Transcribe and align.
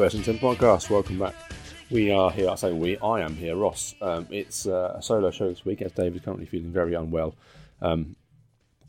First 0.00 0.14
and 0.14 0.24
Ten 0.24 0.38
podcast. 0.38 0.88
Welcome 0.88 1.18
back. 1.18 1.34
We 1.90 2.10
are 2.10 2.30
here. 2.30 2.48
I 2.48 2.54
say 2.54 2.72
we. 2.72 2.96
I 3.00 3.20
am 3.20 3.36
here, 3.36 3.54
Ross. 3.54 3.94
Um, 4.00 4.26
it's 4.30 4.64
uh, 4.64 4.94
a 4.96 5.02
solo 5.02 5.30
show 5.30 5.50
this 5.50 5.66
week 5.66 5.82
as 5.82 5.92
Dave 5.92 6.16
is 6.16 6.22
currently 6.22 6.46
feeling 6.46 6.72
very 6.72 6.94
unwell, 6.94 7.34
um, 7.82 8.16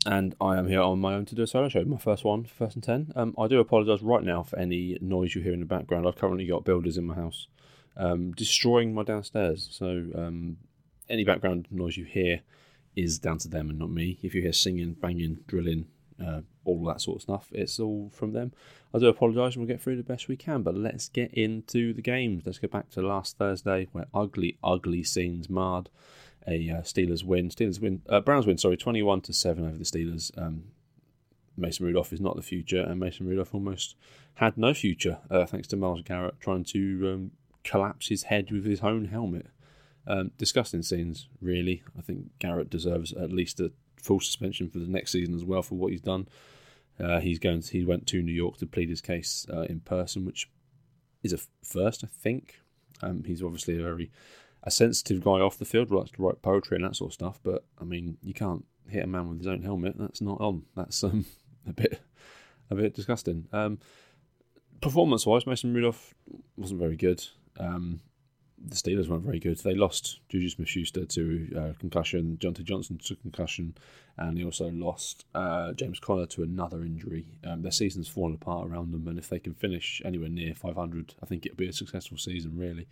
and 0.06 0.34
I 0.40 0.56
am 0.56 0.66
here 0.68 0.80
on 0.80 1.00
my 1.00 1.12
own 1.12 1.26
to 1.26 1.34
do 1.34 1.42
a 1.42 1.46
solo 1.46 1.68
show. 1.68 1.84
My 1.84 1.98
first 1.98 2.24
one, 2.24 2.44
First 2.44 2.76
and 2.76 2.82
Ten. 2.82 3.12
Um, 3.14 3.34
I 3.38 3.46
do 3.46 3.60
apologise 3.60 4.00
right 4.00 4.22
now 4.22 4.42
for 4.42 4.58
any 4.58 4.96
noise 5.02 5.34
you 5.34 5.42
hear 5.42 5.52
in 5.52 5.60
the 5.60 5.66
background. 5.66 6.08
I've 6.08 6.16
currently 6.16 6.46
got 6.46 6.64
builders 6.64 6.96
in 6.96 7.04
my 7.04 7.14
house 7.14 7.46
um, 7.98 8.32
destroying 8.32 8.94
my 8.94 9.02
downstairs, 9.02 9.68
so 9.70 10.06
um, 10.14 10.56
any 11.10 11.24
background 11.24 11.68
noise 11.70 11.98
you 11.98 12.06
hear 12.06 12.40
is 12.96 13.18
down 13.18 13.36
to 13.40 13.48
them 13.48 13.68
and 13.68 13.78
not 13.78 13.90
me. 13.90 14.18
If 14.22 14.34
you 14.34 14.40
hear 14.40 14.54
singing, 14.54 14.94
banging, 14.94 15.40
drilling, 15.46 15.88
uh, 16.18 16.40
all 16.64 16.84
that 16.84 17.00
sort 17.00 17.16
of 17.16 17.22
stuff. 17.22 17.48
It's 17.52 17.78
all 17.78 18.10
from 18.12 18.32
them. 18.32 18.52
I 18.94 18.98
do 18.98 19.06
apologise 19.06 19.54
and 19.54 19.64
we'll 19.64 19.74
get 19.74 19.80
through 19.80 19.96
the 19.96 20.02
best 20.02 20.28
we 20.28 20.36
can, 20.36 20.62
but 20.62 20.76
let's 20.76 21.08
get 21.08 21.32
into 21.34 21.92
the 21.92 22.02
games. 22.02 22.44
Let's 22.44 22.58
go 22.58 22.68
back 22.68 22.90
to 22.90 23.02
last 23.02 23.38
Thursday 23.38 23.88
where 23.92 24.06
ugly, 24.14 24.58
ugly 24.62 25.02
scenes 25.02 25.48
marred 25.48 25.88
a 26.46 26.70
uh, 26.70 26.82
Steelers 26.82 27.24
win. 27.24 27.48
Steelers 27.48 27.80
win, 27.80 28.02
uh, 28.08 28.20
Browns 28.20 28.46
win, 28.46 28.58
sorry, 28.58 28.76
21 28.76 29.22
to 29.22 29.32
7 29.32 29.64
over 29.64 29.78
the 29.78 29.84
Steelers. 29.84 30.36
Um, 30.36 30.64
Mason 31.56 31.86
Rudolph 31.86 32.12
is 32.12 32.20
not 32.20 32.36
the 32.36 32.42
future, 32.42 32.82
and 32.82 32.98
Mason 32.98 33.26
Rudolph 33.26 33.54
almost 33.54 33.94
had 34.34 34.56
no 34.56 34.72
future 34.72 35.18
uh, 35.30 35.44
thanks 35.44 35.68
to 35.68 35.76
Myles 35.76 36.02
Garrett 36.02 36.40
trying 36.40 36.64
to 36.64 37.12
um, 37.12 37.30
collapse 37.64 38.08
his 38.08 38.24
head 38.24 38.50
with 38.50 38.64
his 38.64 38.80
own 38.80 39.06
helmet. 39.06 39.46
Um, 40.06 40.32
disgusting 40.36 40.82
scenes, 40.82 41.28
really. 41.40 41.82
I 41.96 42.02
think 42.02 42.30
Garrett 42.38 42.70
deserves 42.70 43.12
at 43.12 43.32
least 43.32 43.60
a 43.60 43.72
full 44.02 44.20
suspension 44.20 44.68
for 44.68 44.78
the 44.78 44.86
next 44.86 45.12
season 45.12 45.34
as 45.34 45.44
well 45.44 45.62
for 45.62 45.76
what 45.76 45.92
he's 45.92 46.00
done. 46.00 46.28
Uh, 47.00 47.20
he's 47.20 47.38
going. 47.38 47.62
To, 47.62 47.72
he 47.72 47.84
went 47.84 48.06
to 48.08 48.22
New 48.22 48.32
York 48.32 48.58
to 48.58 48.66
plead 48.66 48.90
his 48.90 49.00
case 49.00 49.46
uh, 49.52 49.62
in 49.62 49.80
person, 49.80 50.26
which 50.26 50.50
is 51.22 51.32
a 51.32 51.38
first, 51.64 52.04
I 52.04 52.08
think. 52.08 52.60
Um, 53.02 53.24
he's 53.24 53.42
obviously 53.42 53.78
a 53.78 53.82
very 53.82 54.10
a 54.62 54.70
sensitive 54.70 55.24
guy 55.24 55.40
off 55.40 55.58
the 55.58 55.64
field, 55.64 55.90
likes 55.90 56.10
to 56.12 56.22
write 56.22 56.42
poetry 56.42 56.76
and 56.76 56.84
that 56.84 56.96
sort 56.96 57.10
of 57.10 57.14
stuff. 57.14 57.40
But 57.42 57.64
I 57.80 57.84
mean, 57.84 58.18
you 58.22 58.34
can't 58.34 58.64
hit 58.88 59.04
a 59.04 59.06
man 59.06 59.28
with 59.28 59.38
his 59.38 59.46
own 59.46 59.62
helmet. 59.62 59.96
That's 59.98 60.20
not 60.20 60.40
on. 60.40 60.64
That's 60.76 61.02
um, 61.02 61.24
a 61.66 61.72
bit 61.72 62.00
a 62.70 62.74
bit 62.74 62.94
disgusting. 62.94 63.48
Um, 63.52 63.78
performance 64.80 65.26
wise, 65.26 65.46
Mason 65.46 65.72
Rudolph 65.72 66.14
wasn't 66.56 66.80
very 66.80 66.96
good. 66.96 67.24
Um, 67.58 68.00
the 68.64 68.76
Steelers 68.76 69.08
weren't 69.08 69.24
very 69.24 69.40
good. 69.40 69.58
They 69.58 69.74
lost 69.74 70.20
Juju 70.28 70.48
Smith 70.48 70.68
Schuster 70.68 71.04
to 71.04 71.48
uh, 71.56 71.78
concussion, 71.78 72.38
Diontae 72.40 72.64
Johnson 72.64 72.98
to 72.98 73.16
concussion, 73.16 73.74
and 74.16 74.36
they 74.36 74.44
also 74.44 74.70
lost 74.70 75.24
uh, 75.34 75.72
James 75.72 75.98
Conner 75.98 76.26
to 76.26 76.42
another 76.42 76.82
injury. 76.82 77.26
Um, 77.44 77.62
their 77.62 77.72
season's 77.72 78.08
fallen 78.08 78.34
apart 78.34 78.68
around 78.68 78.92
them, 78.92 79.08
and 79.08 79.18
if 79.18 79.28
they 79.28 79.38
can 79.38 79.54
finish 79.54 80.00
anywhere 80.04 80.28
near 80.28 80.54
500, 80.54 81.14
I 81.22 81.26
think 81.26 81.44
it'll 81.44 81.56
be 81.56 81.68
a 81.68 81.72
successful 81.72 82.18
season, 82.18 82.56
really. 82.56 82.86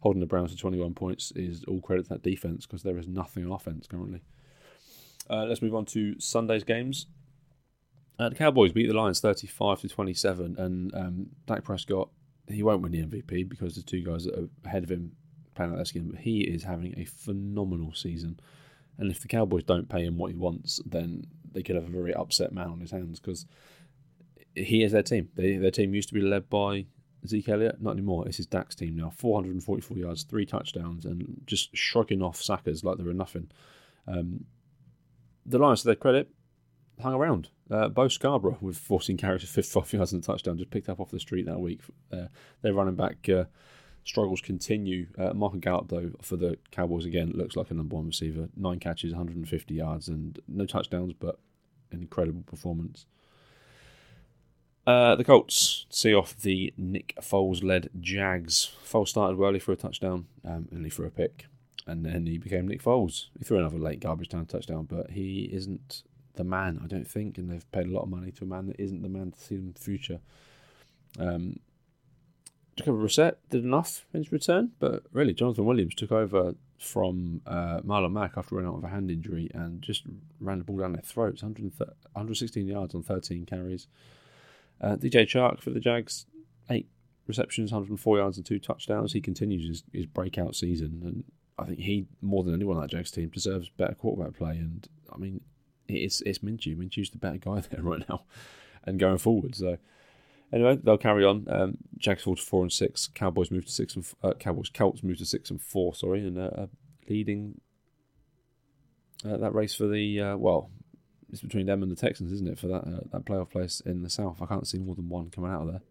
Holding 0.00 0.20
the 0.20 0.26
Browns 0.26 0.50
to 0.50 0.56
21 0.56 0.94
points 0.94 1.32
is 1.36 1.64
all 1.64 1.80
credit 1.80 2.04
to 2.04 2.08
that 2.10 2.22
defense 2.22 2.66
because 2.66 2.82
there 2.82 2.98
is 2.98 3.06
nothing 3.06 3.44
on 3.46 3.52
offense 3.52 3.86
currently. 3.86 4.22
Uh, 5.30 5.44
let's 5.44 5.62
move 5.62 5.74
on 5.74 5.86
to 5.86 6.18
Sunday's 6.18 6.64
games. 6.64 7.06
Uh, 8.18 8.28
the 8.28 8.34
Cowboys 8.34 8.72
beat 8.72 8.86
the 8.86 8.94
Lions 8.94 9.20
35 9.20 9.80
to 9.80 9.88
27, 9.88 10.56
and 10.58 10.94
um, 10.94 11.26
Dak 11.46 11.64
Prescott 11.64 12.10
he 12.48 12.62
won't 12.62 12.82
win 12.82 12.92
the 12.92 13.02
MVP 13.02 13.48
because 13.48 13.74
the 13.74 13.82
two 13.82 14.02
guys 14.02 14.24
that 14.24 14.38
are 14.38 14.48
ahead 14.64 14.84
of 14.84 14.90
him 14.90 15.12
playing 15.54 15.72
out 15.72 15.76
their 15.76 15.84
skin. 15.84 16.10
But 16.10 16.20
he 16.20 16.40
is 16.40 16.62
having 16.62 16.98
a 16.98 17.04
phenomenal 17.04 17.94
season, 17.94 18.40
and 18.98 19.10
if 19.10 19.20
the 19.20 19.28
Cowboys 19.28 19.64
don't 19.64 19.88
pay 19.88 20.04
him 20.04 20.18
what 20.18 20.30
he 20.30 20.36
wants, 20.36 20.80
then 20.84 21.26
they 21.52 21.62
could 21.62 21.76
have 21.76 21.86
a 21.86 21.90
very 21.90 22.14
upset 22.14 22.52
man 22.52 22.68
on 22.68 22.80
his 22.80 22.90
hands 22.90 23.20
because 23.20 23.46
he 24.54 24.82
is 24.82 24.92
their 24.92 25.02
team. 25.02 25.28
They, 25.34 25.56
their 25.56 25.70
team 25.70 25.94
used 25.94 26.08
to 26.08 26.14
be 26.14 26.20
led 26.20 26.48
by 26.50 26.86
Zeke 27.26 27.48
Elliott, 27.48 27.80
not 27.80 27.92
anymore. 27.92 28.26
It's 28.26 28.36
his 28.36 28.46
Dak's 28.46 28.74
team 28.74 28.96
now. 28.96 29.10
444 29.10 29.96
yards, 29.96 30.22
three 30.24 30.46
touchdowns, 30.46 31.04
and 31.04 31.40
just 31.46 31.74
shrugging 31.76 32.22
off 32.22 32.40
sackers 32.40 32.84
like 32.84 32.98
they 32.98 33.04
were 33.04 33.14
nothing. 33.14 33.50
Um, 34.06 34.44
the 35.46 35.58
Lions, 35.58 35.82
to 35.82 35.86
their 35.86 35.94
credit, 35.94 36.30
hung 37.00 37.14
around. 37.14 37.48
Uh, 37.70 37.88
Bo 37.88 38.08
Scarborough 38.08 38.58
with 38.60 38.76
14 38.76 39.16
carries 39.16 39.42
for 39.42 39.48
55 39.48 39.92
yards 39.94 40.12
and 40.12 40.22
a 40.22 40.26
touchdown, 40.26 40.58
just 40.58 40.70
picked 40.70 40.88
up 40.88 41.00
off 41.00 41.10
the 41.10 41.20
street 41.20 41.46
that 41.46 41.60
week. 41.60 41.80
Uh, 42.12 42.26
their 42.62 42.74
running 42.74 42.94
back 42.94 43.28
uh, 43.28 43.44
struggles 44.04 44.40
continue. 44.40 45.06
Uh, 45.18 45.32
Michael 45.32 45.58
Gallup, 45.58 45.88
though, 45.88 46.12
for 46.20 46.36
the 46.36 46.58
Cowboys 46.70 47.04
again, 47.06 47.32
looks 47.34 47.56
like 47.56 47.70
a 47.70 47.74
number 47.74 47.96
one 47.96 48.06
receiver. 48.06 48.48
Nine 48.56 48.78
catches, 48.78 49.12
150 49.12 49.74
yards, 49.74 50.08
and 50.08 50.38
no 50.46 50.66
touchdowns, 50.66 51.14
but 51.18 51.38
an 51.90 52.00
incredible 52.00 52.42
performance. 52.42 53.06
Uh, 54.86 55.16
the 55.16 55.24
Colts 55.24 55.86
see 55.88 56.14
off 56.14 56.36
the 56.36 56.74
Nick 56.76 57.14
Foles 57.20 57.64
led 57.64 57.88
Jags. 58.00 58.70
Foles 58.84 59.08
started 59.08 59.40
early 59.40 59.58
for 59.58 59.72
a 59.72 59.76
touchdown, 59.76 60.26
um, 60.44 60.68
only 60.74 60.90
for 60.90 61.06
a 61.06 61.10
pick, 61.10 61.46
and 61.86 62.04
then 62.04 62.26
he 62.26 62.36
became 62.36 62.68
Nick 62.68 62.82
Foles. 62.82 63.28
He 63.38 63.44
threw 63.44 63.58
another 63.58 63.78
late 63.78 64.00
garbage 64.00 64.28
time 64.28 64.44
touchdown, 64.44 64.84
but 64.84 65.12
he 65.12 65.48
isn't 65.52 66.02
the 66.34 66.44
man, 66.44 66.80
I 66.82 66.86
don't 66.86 67.08
think, 67.08 67.38
and 67.38 67.50
they've 67.50 67.70
paid 67.72 67.86
a 67.86 67.90
lot 67.90 68.02
of 68.02 68.08
money 68.08 68.30
to 68.32 68.44
a 68.44 68.46
man 68.46 68.66
that 68.66 68.80
isn't 68.80 69.02
the 69.02 69.08
man 69.08 69.32
to 69.32 69.40
see 69.40 69.56
them 69.56 69.66
in 69.66 69.72
the 69.72 69.80
future. 69.80 70.20
Um, 71.18 71.60
Jacoby 72.76 73.04
Brissett 73.04 73.36
did 73.50 73.64
enough 73.64 74.04
in 74.12 74.20
his 74.20 74.32
return, 74.32 74.72
but 74.80 75.04
really 75.12 75.32
Jonathan 75.32 75.64
Williams 75.64 75.94
took 75.94 76.10
over 76.10 76.54
from 76.78 77.40
uh, 77.46 77.80
Marlon 77.80 78.12
Mack 78.12 78.32
after 78.36 78.56
running 78.56 78.70
out 78.70 78.78
of 78.78 78.84
a 78.84 78.88
hand 78.88 79.10
injury 79.10 79.48
and 79.54 79.80
just 79.80 80.02
ran 80.40 80.58
the 80.58 80.64
ball 80.64 80.78
down 80.78 80.92
their 80.92 81.02
throats. 81.02 81.42
116 81.42 82.66
yards 82.66 82.94
on 82.94 83.02
13 83.02 83.46
carries. 83.46 83.86
Uh, 84.80 84.96
DJ 84.96 85.22
Chark 85.22 85.60
for 85.60 85.70
the 85.70 85.78
Jags, 85.78 86.26
eight 86.68 86.88
receptions, 87.26 87.70
104 87.72 88.18
yards 88.18 88.36
and 88.36 88.44
two 88.44 88.58
touchdowns. 88.58 89.12
He 89.12 89.20
continues 89.20 89.66
his, 89.66 89.84
his 89.92 90.06
breakout 90.06 90.56
season, 90.56 91.00
and 91.04 91.24
I 91.58 91.66
think 91.66 91.78
he 91.78 92.06
more 92.20 92.42
than 92.42 92.54
anyone 92.54 92.76
on 92.76 92.82
that 92.82 92.90
Jags 92.90 93.12
team 93.12 93.28
deserves 93.28 93.68
better 93.68 93.94
quarterback 93.94 94.36
play. 94.36 94.56
And 94.56 94.86
I 95.12 95.16
mean, 95.16 95.40
it's 95.88 96.20
it's. 96.22 96.38
Minshew's 96.38 97.10
the 97.10 97.18
better 97.18 97.38
guy 97.38 97.60
there 97.70 97.82
right 97.82 98.08
now, 98.08 98.24
and 98.84 98.98
going 98.98 99.18
forward. 99.18 99.54
So 99.54 99.78
anyway, 100.52 100.78
they'll 100.82 100.98
carry 100.98 101.24
on. 101.24 101.46
Um, 101.48 101.78
Jags 101.98 102.22
fall 102.22 102.36
to 102.36 102.42
four 102.42 102.62
and 102.62 102.72
six. 102.72 103.08
Cowboys 103.14 103.50
move 103.50 103.66
to 103.66 103.72
six 103.72 103.96
and 103.96 104.06
uh, 104.22 104.34
Cowboys 104.34 104.70
Colts 104.70 105.02
move 105.02 105.18
to 105.18 105.26
six 105.26 105.50
and 105.50 105.60
four. 105.60 105.94
Sorry, 105.94 106.26
and 106.26 106.38
uh, 106.38 106.66
leading 107.08 107.60
uh, 109.24 109.36
that 109.36 109.54
race 109.54 109.74
for 109.74 109.86
the 109.86 110.20
uh, 110.20 110.36
well, 110.36 110.70
it's 111.30 111.40
between 111.40 111.66
them 111.66 111.82
and 111.82 111.90
the 111.90 111.96
Texans, 111.96 112.32
isn't 112.32 112.48
it? 112.48 112.58
For 112.58 112.68
that 112.68 112.84
uh, 112.84 113.00
that 113.12 113.24
playoff 113.24 113.50
place 113.50 113.80
in 113.80 114.02
the 114.02 114.10
South, 114.10 114.40
I 114.40 114.46
can't 114.46 114.66
see 114.66 114.78
more 114.78 114.94
than 114.94 115.08
one 115.08 115.30
coming 115.30 115.50
out 115.50 115.62
of 115.62 115.68
there. 115.68 115.82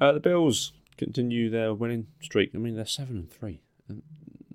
Uh, 0.00 0.12
the 0.12 0.20
Bills 0.20 0.72
continue 0.96 1.50
their 1.50 1.74
winning 1.74 2.06
streak. 2.20 2.50
I 2.54 2.58
mean, 2.58 2.76
they're 2.76 2.86
seven 2.86 3.16
and 3.16 3.30
three. 3.30 3.60
And 3.88 4.02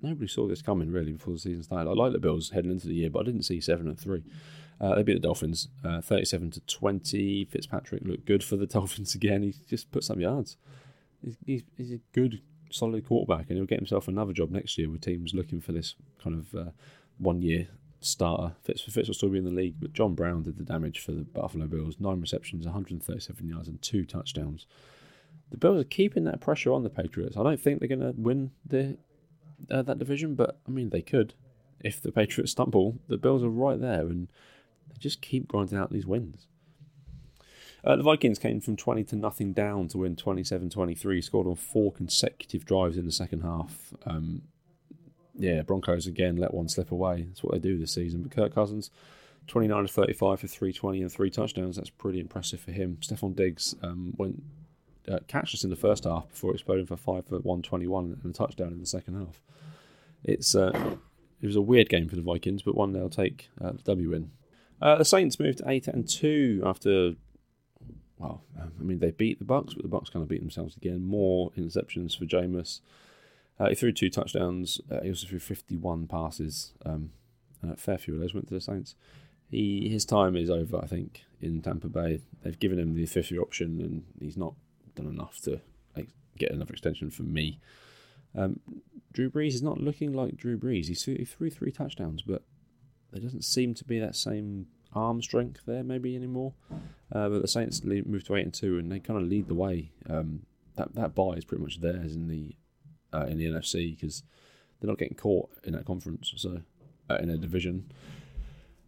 nobody 0.02 0.26
saw 0.26 0.46
this 0.46 0.62
coming 0.62 0.90
really 0.90 1.12
before 1.12 1.34
the 1.34 1.40
season 1.40 1.62
started. 1.62 1.90
I 1.90 1.94
like 1.94 2.12
the 2.12 2.18
Bills 2.18 2.50
heading 2.50 2.70
into 2.70 2.88
the 2.88 2.94
year, 2.94 3.10
but 3.10 3.20
I 3.20 3.24
didn't 3.24 3.42
see 3.42 3.60
seven 3.60 3.88
and 3.88 3.98
three. 3.98 4.22
Uh, 4.80 4.94
they 4.94 5.02
beat 5.02 5.14
the 5.14 5.20
Dolphins 5.20 5.68
uh, 5.84 6.00
37 6.00 6.52
to 6.52 6.60
20. 6.60 7.44
Fitzpatrick 7.46 8.02
looked 8.04 8.24
good 8.24 8.42
for 8.42 8.56
the 8.56 8.66
Dolphins 8.78 9.14
again. 9.14 9.42
He 9.42 9.54
just 9.68 9.90
put 9.90 10.04
some 10.04 10.20
yards. 10.20 10.56
He's, 11.44 11.62
he's, 11.76 11.92
a 11.92 12.00
good, 12.12 12.40
solid 12.70 13.06
quarterback, 13.06 13.48
and 13.48 13.58
he'll 13.58 13.66
get 13.66 13.78
himself 13.78 14.08
another 14.08 14.32
job 14.32 14.50
next 14.50 14.78
year 14.78 14.88
with 14.88 15.02
teams 15.02 15.34
looking 15.34 15.60
for 15.60 15.72
this 15.72 15.96
kind 16.22 16.34
of 16.34 16.54
uh, 16.58 16.70
one 17.18 17.42
year 17.42 17.68
starter. 18.00 18.54
Fitz, 18.62 18.80
Fitz 18.82 19.08
will 19.08 19.14
still 19.14 19.28
be 19.28 19.38
in 19.38 19.44
the 19.44 19.50
league, 19.50 19.76
but 19.78 19.92
John 19.92 20.14
Brown 20.14 20.42
did 20.42 20.56
the 20.56 20.64
damage 20.64 21.00
for 21.00 21.12
the 21.12 21.22
Buffalo 21.22 21.66
Bills. 21.66 21.96
Nine 22.00 22.22
receptions, 22.22 22.64
137 22.64 23.48
yards, 23.48 23.68
and 23.68 23.82
two 23.82 24.06
touchdowns. 24.06 24.64
The 25.50 25.58
Bills 25.58 25.80
are 25.80 25.84
keeping 25.84 26.24
that 26.24 26.40
pressure 26.40 26.72
on 26.72 26.84
the 26.84 26.90
Patriots. 26.90 27.36
I 27.36 27.42
don't 27.42 27.60
think 27.60 27.80
they're 27.80 27.88
going 27.88 28.00
to 28.00 28.14
win 28.16 28.52
the 28.64 28.96
uh, 29.70 29.82
that 29.82 29.98
division, 29.98 30.34
but 30.34 30.58
I 30.66 30.70
mean 30.70 30.90
they 30.90 31.02
could. 31.02 31.34
If 31.80 32.00
the 32.00 32.12
Patriots 32.12 32.52
stumble, 32.52 32.98
the 33.08 33.18
Bills 33.18 33.42
are 33.42 33.48
right 33.50 33.80
there, 33.80 34.02
and 34.02 34.28
they 34.90 34.98
just 34.98 35.22
keep 35.22 35.48
grinding 35.48 35.78
out 35.78 35.90
these 35.90 36.06
wins. 36.06 36.46
Uh, 37.82 37.96
the 37.96 38.02
Vikings 38.02 38.38
came 38.38 38.60
from 38.60 38.76
20 38.76 39.04
to 39.04 39.16
nothing 39.16 39.52
down 39.52 39.88
to 39.88 39.98
win 39.98 40.16
27 40.16 40.68
23, 40.68 41.22
scored 41.22 41.46
on 41.46 41.54
four 41.54 41.90
consecutive 41.92 42.64
drives 42.64 42.98
in 42.98 43.06
the 43.06 43.12
second 43.12 43.40
half. 43.40 43.94
Um, 44.04 44.42
yeah, 45.38 45.62
Broncos 45.62 46.06
again 46.06 46.36
let 46.36 46.52
one 46.52 46.68
slip 46.68 46.92
away. 46.92 47.22
That's 47.22 47.42
what 47.42 47.54
they 47.54 47.58
do 47.58 47.78
this 47.78 47.94
season. 47.94 48.22
But 48.22 48.32
Kirk 48.32 48.54
Cousins, 48.54 48.90
29 49.46 49.84
to 49.84 49.88
35 49.88 50.40
for 50.40 50.46
320 50.46 51.00
and 51.00 51.10
three 51.10 51.30
touchdowns. 51.30 51.76
That's 51.76 51.90
pretty 51.90 52.20
impressive 52.20 52.60
for 52.60 52.72
him. 52.72 52.98
Stefon 53.00 53.34
Diggs 53.34 53.74
um, 53.82 54.14
went 54.18 54.42
uh, 55.10 55.20
catchless 55.28 55.64
in 55.64 55.70
the 55.70 55.76
first 55.76 56.04
half 56.04 56.28
before 56.28 56.52
exploding 56.52 56.86
for 56.86 56.96
five 56.96 57.26
for 57.26 57.36
121 57.36 58.20
and 58.22 58.34
a 58.34 58.36
touchdown 58.36 58.72
in 58.72 58.80
the 58.80 58.86
second 58.86 59.14
half. 59.14 59.40
It's 60.22 60.54
uh, 60.54 60.96
it 61.40 61.46
was 61.46 61.56
a 61.56 61.62
weird 61.62 61.88
game 61.88 62.08
for 62.08 62.16
the 62.16 62.22
Vikings, 62.22 62.62
but 62.62 62.74
one 62.74 62.92
they'll 62.92 63.08
take 63.08 63.48
uh, 63.60 63.72
the 63.72 63.82
W 63.84 64.12
in. 64.12 64.30
Uh, 64.80 64.96
the 64.96 65.04
Saints 65.04 65.38
moved 65.38 65.60
eight 65.66 65.88
and 65.88 66.08
two 66.08 66.62
after. 66.64 67.14
Well, 68.18 68.42
I 68.58 68.82
mean 68.82 68.98
they 68.98 69.10
beat 69.10 69.38
the 69.38 69.44
Bucks, 69.44 69.74
but 69.74 69.82
the 69.82 69.88
Bucks 69.88 70.10
kind 70.10 70.22
of 70.22 70.28
beat 70.28 70.40
themselves 70.40 70.76
again. 70.76 71.04
More 71.04 71.50
interceptions 71.52 72.18
for 72.18 72.24
Jameis. 72.26 72.80
Uh, 73.58 73.68
he 73.68 73.74
threw 73.74 73.92
two 73.92 74.10
touchdowns. 74.10 74.80
Uh, 74.90 75.00
he 75.02 75.08
also 75.08 75.26
threw 75.26 75.38
51 75.38 76.06
passes. 76.06 76.72
Um, 76.84 77.10
a 77.62 77.76
fair 77.76 77.98
few 77.98 78.14
of 78.14 78.20
those 78.20 78.32
went 78.32 78.48
to 78.48 78.54
the 78.54 78.60
Saints. 78.60 78.94
He 79.50 79.88
his 79.88 80.04
time 80.04 80.36
is 80.36 80.50
over, 80.50 80.78
I 80.82 80.86
think, 80.86 81.24
in 81.40 81.60
Tampa 81.60 81.88
Bay. 81.88 82.20
They've 82.42 82.58
given 82.58 82.78
him 82.78 82.94
the 82.94 83.06
fifth 83.06 83.30
year 83.30 83.42
option, 83.42 83.80
and 83.80 84.04
he's 84.20 84.36
not 84.36 84.54
done 84.94 85.06
enough 85.06 85.40
to 85.42 85.60
get 86.40 86.50
another 86.50 86.72
extension 86.72 87.10
from 87.10 87.32
me. 87.32 87.60
Um, 88.36 88.58
Drew 89.12 89.30
Brees 89.30 89.54
is 89.54 89.62
not 89.62 89.78
looking 89.78 90.12
like 90.12 90.36
Drew 90.36 90.58
Brees. 90.58 90.86
He 90.86 91.24
threw 91.24 91.50
three 91.50 91.70
touchdowns, 91.70 92.22
but 92.22 92.42
there 93.12 93.20
doesn't 93.20 93.44
seem 93.44 93.74
to 93.74 93.84
be 93.84 93.98
that 93.98 94.16
same 94.16 94.66
arm 94.92 95.22
strength 95.22 95.60
there 95.66 95.84
maybe 95.84 96.16
anymore. 96.16 96.54
Uh, 97.12 97.28
but 97.28 97.42
the 97.42 97.48
Saints 97.48 97.82
moved 97.82 98.26
to 98.26 98.36
eight 98.36 98.44
and 98.44 98.54
two, 98.54 98.78
and 98.78 98.90
they 98.90 99.00
kind 99.00 99.20
of 99.20 99.28
lead 99.28 99.48
the 99.48 99.54
way. 99.54 99.92
Um, 100.08 100.46
that 100.76 100.94
that 100.94 101.14
bye 101.14 101.32
is 101.32 101.44
pretty 101.44 101.62
much 101.62 101.80
theirs 101.80 102.14
in 102.14 102.28
the 102.28 102.54
uh, 103.12 103.26
in 103.26 103.38
the 103.38 103.46
NFC 103.46 103.96
because 103.96 104.22
they're 104.80 104.88
not 104.88 104.98
getting 104.98 105.16
caught 105.16 105.50
in 105.64 105.72
that 105.72 105.84
conference, 105.84 106.32
so 106.36 106.62
uh, 107.08 107.16
in 107.16 107.30
a 107.30 107.36
division. 107.36 107.90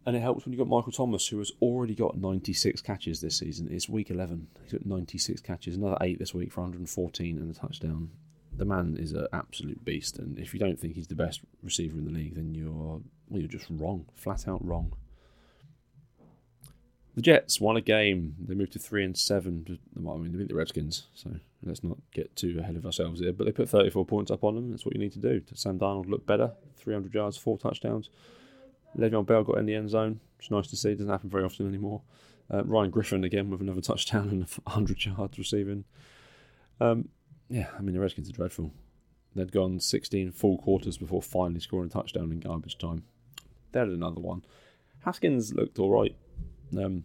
And 0.05 0.17
it 0.17 0.21
helps 0.21 0.43
when 0.43 0.51
you've 0.51 0.59
got 0.59 0.67
Michael 0.67 0.91
Thomas, 0.91 1.27
who 1.27 1.39
has 1.39 1.51
already 1.61 1.95
got 1.95 2.17
96 2.17 2.81
catches 2.81 3.21
this 3.21 3.37
season. 3.37 3.69
It's 3.71 3.87
week 3.87 4.09
11. 4.09 4.47
He's 4.63 4.73
got 4.73 4.85
96 4.85 5.39
catches, 5.41 5.77
another 5.77 5.97
eight 6.01 6.19
this 6.19 6.33
week 6.33 6.51
for 6.51 6.61
114 6.61 7.37
and 7.37 7.55
a 7.55 7.57
touchdown. 7.57 8.09
The 8.57 8.65
man 8.65 8.97
is 8.99 9.13
an 9.13 9.27
absolute 9.33 9.83
beast, 9.83 10.19
and 10.19 10.37
if 10.37 10.53
you 10.53 10.59
don't 10.59 10.79
think 10.79 10.95
he's 10.95 11.07
the 11.07 11.15
best 11.15 11.41
receiver 11.61 11.97
in 11.97 12.05
the 12.05 12.11
league, 12.11 12.35
then 12.35 12.53
you're 12.53 13.01
well, 13.29 13.41
you're 13.41 13.47
just 13.47 13.67
wrong, 13.69 14.05
flat 14.13 14.47
out 14.47 14.63
wrong. 14.65 14.93
The 17.15 17.21
Jets 17.21 17.61
won 17.61 17.77
a 17.77 17.81
game. 17.81 18.35
They 18.39 18.55
moved 18.55 18.73
to 18.73 18.79
three 18.79 19.03
and 19.03 19.17
seven. 19.17 19.79
Well, 19.95 20.15
I 20.15 20.17
mean, 20.17 20.31
they 20.31 20.39
beat 20.39 20.47
the 20.47 20.55
Redskins, 20.55 21.07
so 21.13 21.31
let's 21.63 21.83
not 21.83 21.97
get 22.11 22.35
too 22.35 22.57
ahead 22.59 22.75
of 22.75 22.85
ourselves 22.85 23.19
here. 23.19 23.33
But 23.33 23.45
they 23.45 23.51
put 23.51 23.69
34 23.69 24.05
points 24.05 24.31
up 24.31 24.43
on 24.43 24.55
them. 24.55 24.71
That's 24.71 24.85
what 24.85 24.95
you 24.95 24.99
need 24.99 25.13
to 25.13 25.19
do. 25.19 25.41
Sam 25.53 25.77
Darnold 25.77 26.09
looked 26.09 26.25
better. 26.25 26.51
300 26.77 27.13
yards, 27.13 27.37
four 27.37 27.57
touchdowns. 27.57 28.09
Le'Veon 28.97 29.25
Bell 29.25 29.43
got 29.43 29.57
in 29.57 29.65
the 29.65 29.75
end 29.75 29.89
zone. 29.89 30.19
It's 30.39 30.51
nice 30.51 30.67
to 30.67 30.75
see. 30.75 30.91
It 30.91 30.97
doesn't 30.97 31.11
happen 31.11 31.29
very 31.29 31.43
often 31.43 31.67
anymore. 31.67 32.01
Uh, 32.51 32.63
Ryan 32.63 32.89
Griffin 32.89 33.23
again 33.23 33.49
with 33.49 33.61
another 33.61 33.81
touchdown 33.81 34.29
and 34.29 34.49
100 34.63 35.05
yards 35.05 35.37
receiving. 35.37 35.85
Um, 36.81 37.09
yeah, 37.49 37.67
I 37.77 37.81
mean 37.81 37.93
the 37.93 38.01
Redskins 38.01 38.29
are 38.29 38.33
dreadful. 38.33 38.71
They'd 39.35 39.51
gone 39.51 39.79
16 39.79 40.31
full 40.31 40.57
quarters 40.57 40.97
before 40.97 41.21
finally 41.21 41.59
scoring 41.59 41.87
a 41.87 41.89
touchdown 41.89 42.31
in 42.31 42.39
garbage 42.39 42.77
time. 42.77 43.03
They 43.71 43.79
had 43.79 43.89
another 43.89 44.21
one. 44.21 44.43
Haskins 45.03 45.53
looked 45.53 45.79
all 45.79 45.91
right. 45.91 46.15
Um, 46.77 47.03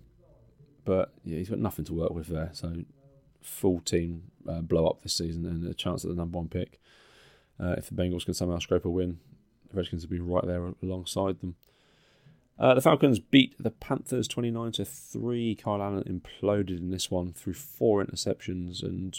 but 0.85 1.13
yeah, 1.25 1.39
he's 1.39 1.49
got 1.49 1.59
nothing 1.59 1.85
to 1.87 1.95
work 1.95 2.11
with 2.11 2.27
there. 2.27 2.51
So 2.53 2.85
full 3.41 3.81
team 3.81 4.31
uh, 4.49 4.61
blow 4.61 4.87
up 4.87 5.03
this 5.03 5.15
season 5.15 5.47
and 5.47 5.67
a 5.67 5.75
chance 5.75 6.05
at 6.05 6.11
the 6.11 6.17
number 6.17 6.39
one 6.39 6.49
pick. 6.49 6.81
Uh, 7.59 7.75
if 7.79 7.89
the 7.89 7.95
Bengals 7.95 8.25
can 8.25 8.35
somehow 8.35 8.59
scrape 8.59 8.85
a 8.85 8.91
win, 8.91 9.19
the 9.71 9.77
Redskins 9.77 10.05
will 10.05 10.11
be 10.11 10.21
right 10.21 10.47
there 10.47 10.73
alongside 10.83 11.41
them. 11.41 11.57
Uh, 12.59 12.75
the 12.75 12.81
Falcons 12.81 13.21
beat 13.21 13.55
the 13.59 13.71
Panthers 13.71 14.27
29 14.27 14.73
to 14.73 14.85
3. 14.85 15.55
Kyle 15.55 15.83
Allen 15.83 16.05
imploded 16.05 16.79
in 16.79 16.91
this 16.91 17.11
one 17.11 17.33
through 17.33 17.55
four 17.55 18.05
interceptions. 18.05 18.83
And 18.83 19.17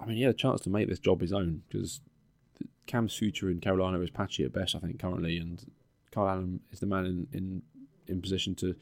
I 0.00 0.06
mean, 0.06 0.16
he 0.16 0.22
had 0.22 0.34
a 0.34 0.36
chance 0.36 0.60
to 0.62 0.70
make 0.70 0.88
this 0.88 0.98
job 0.98 1.20
his 1.20 1.32
own 1.32 1.62
because 1.68 2.00
Cam's 2.86 3.14
future 3.14 3.50
in 3.50 3.60
Carolina 3.60 4.00
is 4.00 4.10
patchy 4.10 4.44
at 4.44 4.52
best, 4.52 4.74
I 4.74 4.78
think, 4.78 5.00
currently. 5.00 5.38
And 5.38 5.64
Kyle 6.10 6.28
Allen 6.28 6.60
is 6.70 6.80
the 6.80 6.86
man 6.86 7.06
in, 7.06 7.26
in, 7.32 7.62
in 8.06 8.22
position 8.22 8.54
to 8.56 8.74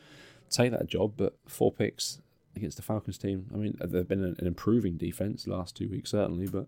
take 0.51 0.73
that 0.73 0.87
job, 0.87 1.15
but 1.17 1.37
four 1.47 1.73
picks 1.73 2.21
against 2.57 2.77
the 2.77 2.83
Falcons 2.83 3.19
team. 3.19 3.47
I 3.55 3.57
mean, 3.57 3.77
they've 3.81 4.07
been 4.07 4.25
an, 4.25 4.37
improving 4.41 4.97
defense 4.97 5.47
last 5.47 5.77
two 5.77 5.89
weeks, 5.89 6.11
certainly, 6.11 6.47
but 6.47 6.67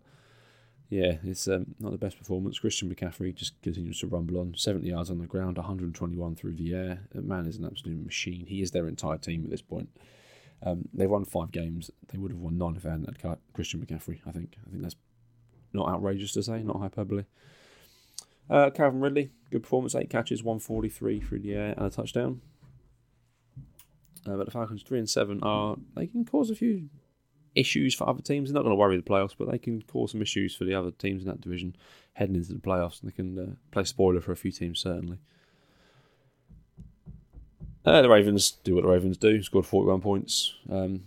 yeah, 0.89 1.17
it's 1.25 1.49
um, 1.49 1.75
not 1.81 1.93
the 1.93 1.99
best 1.99 2.19
performance. 2.19 2.59
Christian 2.59 2.95
McCaffrey 2.95 3.35
just 3.35 3.61
continues 3.63 4.01
to 4.01 4.07
rumble 4.07 4.39
on 4.39 4.55
70 4.55 4.87
yards 4.87 5.11
on 5.11 5.19
the 5.19 5.27
ground, 5.27 5.57
121 5.57 6.37
through 6.37 6.55
the 6.55 6.75
air. 6.75 7.01
The 7.15 7.23
man 7.23 7.47
is 7.47 7.57
an 7.57 7.65
absolute 7.65 8.05
machine. 8.05 8.47
He 8.47 8.63
is 8.63 8.71
their 8.73 8.87
entire 8.87 9.19
team 9.19 9.45
at 9.45 9.51
this 9.51 9.63
point. 9.63 9.89
Um, 10.65 10.89
they've 10.93 11.11
won 11.11 11.25
five 11.25 11.51
games. 11.51 11.91
They 12.09 12.19
would 12.19 12.31
have 12.31 12.41
won 12.41 12.57
nine 12.57 12.77
if 12.77 12.83
they 12.83 12.91
hadn't 12.91 13.21
had 13.23 13.39
Christian 13.53 13.85
McCaffrey. 13.85 14.21
I 14.27 14.31
think. 14.31 14.57
I 14.67 14.71
think 14.71 14.83
that's 14.83 14.97
not 15.73 15.89
outrageous 15.89 16.33
to 16.33 16.43
say, 16.43 16.63
not 16.63 16.79
hyperbole. 16.79 17.25
Uh, 18.51 18.71
Calvin 18.71 19.01
Ridley, 19.01 19.31
good 19.51 19.63
performance, 19.63 19.95
eight 19.95 20.11
catches, 20.11 20.43
143 20.43 21.21
through 21.21 21.39
the 21.41 21.55
air, 21.55 21.75
and 21.77 21.87
a 21.87 21.91
touchdown. 21.91 22.41
Uh, 24.27 24.37
but 24.37 24.45
the 24.45 24.51
Falcons 24.51 24.83
three 24.83 24.99
and 24.99 25.11
seven 25.11 25.41
are 25.43 25.77
they 25.97 26.07
can 26.07 26.25
cause 26.25 26.51
a 26.51 26.55
few 26.55 26.89
issues 27.55 27.95
for 27.95 28.09
other 28.09 28.23
teams. 28.23 28.49
They're 28.49 28.55
not 28.55 28.63
going 28.63 28.73
to 28.73 28.79
worry 28.79 28.97
the 28.97 29.03
playoffs, 29.03 29.35
but 29.37 29.51
they 29.51 29.59
can 29.59 29.83
cause 29.83 30.13
some 30.13 30.23
issues 30.23 30.55
for 30.55 30.65
the 30.65 30.75
other 30.75 30.91
teams 30.91 31.23
in 31.23 31.29
that 31.29 31.41
division 31.41 31.77
heading 32.15 32.37
into 32.37 32.53
the 32.53 32.61
playoffs. 32.61 33.03
And 33.03 33.11
they 33.11 33.15
can 33.15 33.39
uh, 33.39 33.55
play 33.71 33.85
spoiler 33.85 34.21
for 34.21 34.33
a 34.33 34.37
few 34.37 34.53
teams 34.53 34.81
certainly. 34.81 35.19
Uh, 37.85 38.03
the 38.03 38.09
Ravens 38.09 38.53
do 38.65 38.75
what 38.75 38.85
the 38.85 38.91
Ravens 38.91 39.17
do. 39.17 39.43
Scored 39.43 39.67
forty-one 39.67 40.01
points. 40.01 40.55
Um, 40.71 41.03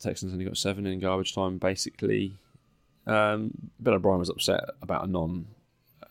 Texans 0.00 0.32
only 0.32 0.44
got 0.44 0.56
seven 0.56 0.86
in 0.86 1.00
garbage 1.00 1.34
time. 1.34 1.58
Basically, 1.58 2.36
um, 3.06 3.70
Bill 3.82 3.94
O'Brien 3.94 4.18
was 4.18 4.28
upset 4.28 4.64
about 4.82 5.04
a 5.04 5.10
non 5.10 5.46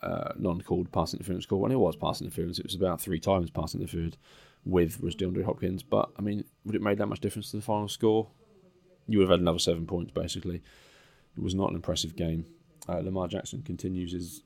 uh, 0.02 0.34
non-called 0.38 0.92
pass 0.92 1.14
interference 1.14 1.46
call. 1.46 1.60
When 1.60 1.72
it 1.72 1.80
was 1.80 1.96
pass 1.96 2.22
interference, 2.22 2.60
it 2.60 2.66
was 2.66 2.76
about 2.76 3.02
three 3.02 3.20
times 3.20 3.50
pass 3.50 3.76
interference 3.76 4.16
with 4.66 5.02
was 5.02 5.16
DeAndre 5.16 5.44
Hopkins. 5.44 5.84
But 5.84 6.10
I 6.18 6.22
mean, 6.22 6.44
would 6.66 6.76
it 6.76 6.82
make 6.82 6.98
that 7.00 7.08
much 7.08 7.20
difference 7.20 7.52
to 7.52 7.58
the 7.58 7.64
final 7.64 7.88
score? 7.88 8.28
You 9.08 9.20
would 9.20 9.26
have 9.26 9.32
had 9.32 9.42
another 9.42 9.60
seven 9.60 9.86
points 9.86 10.12
basically. 10.12 10.62
It 11.38 11.44
was 11.44 11.56
not 11.56 11.70
an 11.70 11.76
impressive 11.76 12.16
game. 12.16 12.46
Uh, 12.90 13.00
Lamar 13.00 13.28
Jackson 13.28 13.62
continues 13.62 14.12
his 14.12 14.42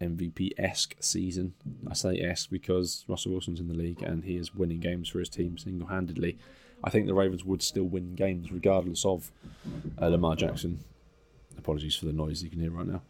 MVP 0.00 0.52
esque 0.58 0.96
season. 1.00 1.54
I 1.88 1.94
say 1.94 2.20
esque 2.20 2.50
because 2.50 3.04
Russell 3.08 3.32
Wilson's 3.32 3.60
in 3.60 3.68
the 3.68 3.74
league 3.74 4.02
and 4.02 4.24
he 4.24 4.36
is 4.36 4.54
winning 4.54 4.80
games 4.80 5.08
for 5.08 5.18
his 5.18 5.28
team 5.28 5.58
single 5.58 5.88
handedly. 5.88 6.38
I 6.82 6.90
think 6.90 7.06
the 7.06 7.14
Ravens 7.14 7.44
would 7.44 7.62
still 7.62 7.84
win 7.84 8.14
games 8.14 8.50
regardless 8.50 9.04
of 9.04 9.30
uh, 10.00 10.08
Lamar 10.08 10.36
Jackson. 10.36 10.80
Apologies 11.58 11.96
for 11.96 12.06
the 12.06 12.12
noise 12.12 12.42
you 12.42 12.50
can 12.50 12.60
hear 12.60 12.70
right 12.70 12.86
now. 12.86 13.02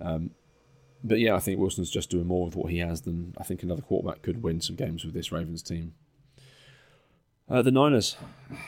Um, 0.00 0.30
but 1.04 1.18
yeah, 1.18 1.34
I 1.34 1.38
think 1.38 1.60
Wilson's 1.60 1.90
just 1.90 2.10
doing 2.10 2.26
more 2.26 2.48
of 2.48 2.56
what 2.56 2.70
he 2.70 2.78
has 2.78 3.02
than 3.02 3.34
I 3.38 3.44
think 3.44 3.62
another 3.62 3.82
quarterback 3.82 4.22
could 4.22 4.42
win 4.42 4.60
some 4.60 4.76
games 4.76 5.04
with 5.04 5.14
this 5.14 5.30
Ravens 5.30 5.62
team. 5.62 5.94
Uh, 7.50 7.62
the 7.62 7.70
Niners 7.70 8.16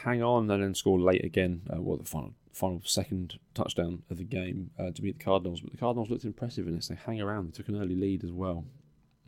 hang 0.05 0.23
on 0.23 0.51
and 0.51 0.63
then 0.63 0.75
score 0.75 0.99
late 0.99 1.25
again. 1.25 1.63
Uh, 1.73 1.81
well, 1.81 1.97
the 1.97 2.05
final 2.05 2.35
final 2.53 2.81
second 2.85 3.39
touchdown 3.55 4.03
of 4.11 4.19
the 4.19 4.25
game 4.25 4.71
uh, 4.79 4.91
to 4.91 5.01
beat 5.03 5.19
the 5.19 5.25
Cardinals, 5.25 5.61
but 5.61 5.71
the 5.71 5.79
Cardinals 5.79 6.11
looked 6.11 6.25
impressive 6.25 6.67
in 6.67 6.75
this. 6.75 6.89
They 6.89 6.95
hang 6.95 7.21
around. 7.21 7.47
They 7.49 7.57
took 7.57 7.69
an 7.69 7.81
early 7.81 7.95
lead 7.95 8.25
as 8.25 8.33
well. 8.33 8.65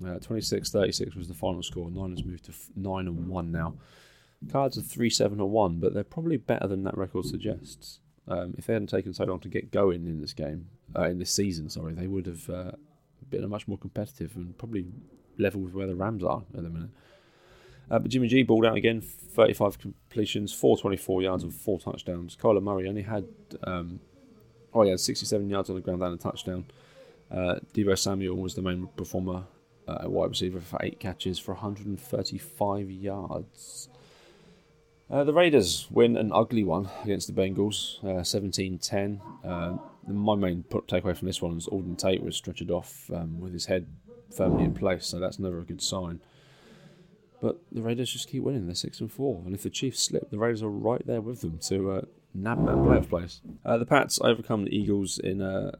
26-36 0.03 1.03
uh, 1.07 1.11
was 1.17 1.29
the 1.29 1.35
final 1.35 1.63
score. 1.63 1.89
Niners 1.91 2.25
moved 2.25 2.47
to 2.47 2.53
nine 2.75 3.07
and 3.07 3.29
one 3.29 3.53
now. 3.53 3.75
Cards 4.51 4.77
are 4.77 4.83
three 4.83 5.11
seven 5.11 5.41
and 5.41 5.51
one, 5.51 5.79
but 5.79 5.95
they're 5.95 6.03
probably 6.03 6.37
better 6.37 6.67
than 6.67 6.83
that 6.85 6.99
record 6.99 7.25
suggests. 7.27 8.01
Um, 8.27 8.55
if 8.59 8.67
they 8.67 8.73
hadn't 8.73 8.89
taken 8.89 9.13
so 9.13 9.25
long 9.25 9.41
to 9.41 9.49
get 9.49 9.71
going 9.71 10.07
in 10.07 10.21
this 10.21 10.33
game, 10.33 10.69
uh, 10.97 11.05
in 11.05 11.19
this 11.19 11.33
season, 11.33 11.69
sorry, 11.71 11.95
they 11.95 12.07
would 12.07 12.27
have 12.27 12.51
uh, 12.51 12.73
been 13.31 13.45
a 13.45 13.49
much 13.49 13.69
more 13.69 13.79
competitive 13.79 14.35
and 14.37 14.57
probably 14.59 14.87
level 15.39 15.61
with 15.61 15.75
where 15.75 15.87
the 15.87 15.95
Rams 15.95 16.25
are 16.25 16.43
at 16.57 16.63
the 16.63 16.69
minute. 16.71 16.91
Uh, 17.91 17.99
but 17.99 18.11
Jimmy 18.11 18.29
G 18.29 18.43
balled 18.43 18.65
out 18.65 18.77
again, 18.77 19.01
35 19.01 19.79
completions, 19.79 20.53
424 20.53 21.23
yards 21.23 21.43
and 21.43 21.53
four 21.53 21.79
touchdowns. 21.79 22.37
Kyler 22.37 22.63
Murray 22.63 22.89
only 22.89 23.03
had, 23.03 23.27
um, 23.65 24.01
oh, 24.73 24.89
had 24.89 25.01
67 25.01 25.49
yards 25.49 25.69
on 25.69 25.77
the 25.77 25.83
ground 25.83 26.03
and 26.03 26.15
a 26.15 26.17
touchdown. 26.19 26.67
Uh, 27.31 27.57
Deebo 27.75 27.99
Samuel 27.99 28.37
was 28.37 28.55
the 28.55 28.63
main 28.63 28.89
performer 28.97 29.45
uh, 29.89 29.99
wide 30.05 30.31
receiver 30.31 30.61
for 30.61 30.79
eight 30.83 31.01
catches 31.01 31.39
for 31.39 31.53
135 31.55 32.91
yards. 32.91 33.89
Uh, 35.11 35.25
the 35.25 35.33
Raiders 35.33 35.89
win 35.91 36.17
an 36.17 36.33
ugly 36.33 36.65
one 36.65 36.89
against 37.05 37.27
the 37.27 37.35
Bengals, 37.35 38.03
uh, 38.05 38.23
17 38.23 38.79
10. 38.79 39.21
Uh, 39.45 39.77
my 40.07 40.35
main 40.35 40.65
takeaway 40.65 41.17
from 41.17 41.27
this 41.27 41.43
one 41.43 41.57
is 41.57 41.67
Auden 41.67 41.99
Tate 41.99 42.23
was 42.23 42.41
stretchered 42.41 42.71
off 42.71 43.11
um, 43.15 43.39
with 43.39 43.53
his 43.53 43.67
head 43.67 43.87
firmly 44.35 44.65
in 44.65 44.73
place, 44.73 45.07
so 45.07 45.19
that's 45.19 45.39
never 45.39 45.59
a 45.59 45.65
good 45.65 45.83
sign. 45.83 46.21
But 47.43 47.59
the 47.73 47.83
Raiders 47.83 48.13
just 48.13 48.29
keep 48.29 48.45
winning. 48.45 48.67
They're 48.67 48.75
six 48.77 49.01
and 49.01 49.11
four, 49.11 49.43
and 49.45 49.53
if 49.53 49.65
the 49.65 49.71
Chiefs 49.71 50.01
slip, 50.01 50.31
the 50.31 50.39
Raiders 50.39 50.63
are 50.63 50.71
right 50.71 51.05
there 51.05 51.21
with 51.21 51.41
them 51.41 51.59
to 51.65 51.91
uh, 51.91 52.03
nab 52.33 52.65
that 52.67 52.77
playoff 52.77 53.09
place. 53.09 53.41
Uh, 53.65 53.77
the 53.79 53.85
Pats 53.85 54.21
overcome 54.23 54.65
the 54.65 54.75
Eagles 54.75 55.19
in 55.19 55.41
a, 55.41 55.73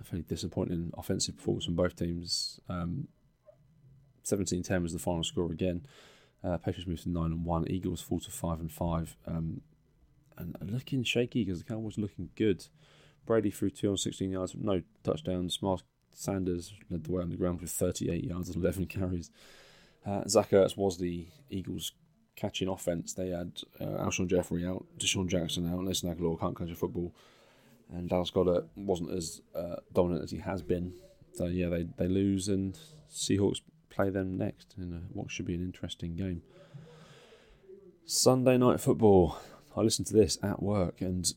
a 0.00 0.04
fairly 0.04 0.24
disappointing 0.26 0.94
offensive 0.96 1.36
performance 1.36 1.66
from 1.66 1.76
both 1.76 1.94
teams. 1.94 2.58
Um, 2.70 3.08
17-10 4.24 4.82
was 4.82 4.94
the 4.94 4.98
final 4.98 5.22
score 5.22 5.52
again. 5.52 5.86
Uh, 6.42 6.56
Patriots 6.56 6.88
moved 6.88 7.02
to 7.02 7.10
nine 7.10 7.32
and 7.32 7.44
one. 7.44 7.70
Eagles 7.70 8.00
fall 8.00 8.20
to 8.20 8.30
five 8.30 8.58
and 8.58 8.72
five. 8.72 9.18
Um, 9.26 9.60
and 10.38 10.56
looking 10.70 11.04
shaky 11.04 11.44
because 11.44 11.58
the 11.58 11.66
Cowboys 11.66 11.98
looking 11.98 12.30
good. 12.34 12.64
Brady 13.26 13.50
threw 13.50 13.68
216 13.68 14.30
yards, 14.30 14.54
no 14.58 14.80
touchdowns. 15.04 15.60
Miles 15.60 15.82
Sanders 16.14 16.72
led 16.88 17.04
the 17.04 17.12
way 17.12 17.22
on 17.22 17.28
the 17.28 17.36
ground 17.36 17.60
with 17.60 17.70
38 17.70 18.24
yards 18.24 18.48
and 18.48 18.56
11 18.56 18.86
carries. 18.86 19.30
Uh, 20.06 20.26
Zach 20.26 20.50
Ertz 20.50 20.76
was 20.76 20.98
the 20.98 21.26
Eagles' 21.50 21.92
catching 22.36 22.68
offense. 22.68 23.12
They 23.12 23.28
had 23.28 23.60
uh, 23.78 24.04
Alshon 24.04 24.28
Jeffery 24.28 24.66
out, 24.66 24.84
DeSean 24.98 25.28
Jackson 25.28 25.70
out, 25.72 25.82
Nelson 25.82 26.14
Agholor 26.14 26.40
can't 26.40 26.56
catch 26.56 26.70
a 26.70 26.74
football, 26.74 27.14
and 27.92 28.08
Dallas 28.08 28.30
Goedert 28.30 28.66
wasn't 28.76 29.10
as 29.10 29.42
uh, 29.54 29.76
dominant 29.92 30.24
as 30.24 30.30
he 30.30 30.38
has 30.38 30.62
been. 30.62 30.94
So 31.32 31.46
yeah, 31.46 31.68
they 31.68 31.86
they 31.96 32.08
lose, 32.08 32.48
and 32.48 32.78
Seahawks 33.10 33.60
play 33.90 34.10
them 34.10 34.36
next 34.38 34.74
in 34.78 34.92
a, 34.92 35.00
what 35.12 35.30
should 35.30 35.46
be 35.46 35.54
an 35.54 35.62
interesting 35.62 36.16
game. 36.16 36.42
Sunday 38.06 38.56
night 38.56 38.80
football. 38.80 39.36
I 39.76 39.82
listened 39.82 40.08
to 40.08 40.14
this 40.14 40.36
at 40.42 40.62
work, 40.62 41.00
and 41.00 41.32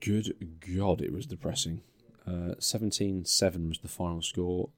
good 0.00 0.34
God, 0.76 1.00
it 1.00 1.12
was 1.12 1.26
depressing. 1.26 1.82
Uh, 2.26 2.54
17 2.58 3.24
7 3.24 3.68
was 3.68 3.78
the 3.78 3.88
final 3.88 4.20
score. 4.20 4.68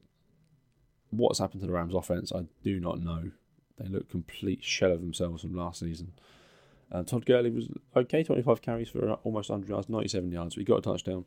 What's 1.13 1.39
happened 1.39 1.61
to 1.61 1.67
the 1.67 1.73
Rams' 1.73 1.95
offense, 1.95 2.33
I 2.35 2.47
do 2.65 2.81
not 2.81 3.01
know. 3.01 3.31
They 3.79 3.89
look 3.89 4.09
complete 4.09 4.65
shell 4.65 4.93
of 4.93 5.01
themselves 5.01 5.43
from 5.43 5.55
last 5.55 5.81
season. 5.81 6.13
Uh, 6.91 7.03
Todd 7.03 7.25
Gurley 7.25 7.51
was 7.51 7.69
okay, 7.95 8.23
25 8.25 8.61
carries 8.61 8.89
for 8.89 9.13
almost 9.25 9.51
100 9.51 9.69
yards, 9.69 9.89
97 9.89 10.31
yards. 10.33 10.57
We 10.57 10.65
got 10.65 10.79
a 10.79 10.83
touchdown. 10.83 11.25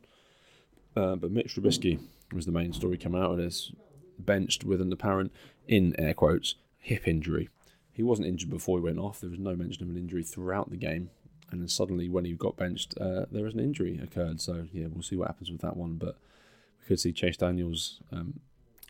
Uh, 0.96 1.16
but 1.16 1.30
Mitch 1.30 1.54
Trubisky 1.54 2.00
was 2.32 2.46
the 2.46 2.52
main 2.52 2.72
story 2.72 2.96
coming 2.96 3.22
out 3.22 3.32
of 3.32 3.38
this. 3.38 3.72
Benched 4.18 4.64
with 4.64 4.80
an 4.80 4.92
apparent, 4.92 5.32
in 5.68 5.98
air 5.98 6.14
quotes, 6.14 6.54
hip 6.78 7.06
injury. 7.06 7.48
He 7.92 8.02
wasn't 8.02 8.28
injured 8.28 8.50
before 8.50 8.78
he 8.78 8.84
went 8.84 8.98
off. 8.98 9.20
There 9.20 9.30
was 9.30 9.38
no 9.38 9.56
mention 9.56 9.82
of 9.82 9.90
an 9.90 9.96
injury 9.96 10.22
throughout 10.22 10.70
the 10.70 10.76
game. 10.76 11.10
And 11.50 11.60
then 11.60 11.68
suddenly, 11.68 12.08
when 12.08 12.24
he 12.24 12.32
got 12.32 12.56
benched, 12.56 12.94
uh, 13.00 13.26
there 13.30 13.44
was 13.44 13.54
an 13.54 13.60
injury 13.60 14.00
occurred. 14.02 14.40
So, 14.40 14.66
yeah, 14.72 14.86
we'll 14.90 15.02
see 15.02 15.16
what 15.16 15.28
happens 15.28 15.50
with 15.50 15.60
that 15.60 15.76
one. 15.76 15.94
But 15.94 16.16
we 16.80 16.86
could 16.86 17.00
see 17.00 17.12
Chase 17.12 17.36
Daniels 17.36 18.00
um, 18.10 18.40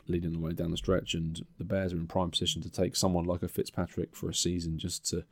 leading 0.08 0.32
the 0.32 0.38
way 0.38 0.52
down 0.52 0.70
the 0.70 0.76
stretch. 0.76 1.14
And 1.14 1.44
the 1.58 1.64
Bears 1.64 1.92
are 1.92 1.96
in 1.96 2.06
prime 2.06 2.30
position 2.30 2.62
to 2.62 2.70
take 2.70 2.96
someone 2.96 3.24
like 3.24 3.42
a 3.42 3.48
Fitzpatrick 3.48 4.14
for 4.14 4.28
a 4.28 4.34
season 4.34 4.78
just 4.78 5.08
to 5.10 5.24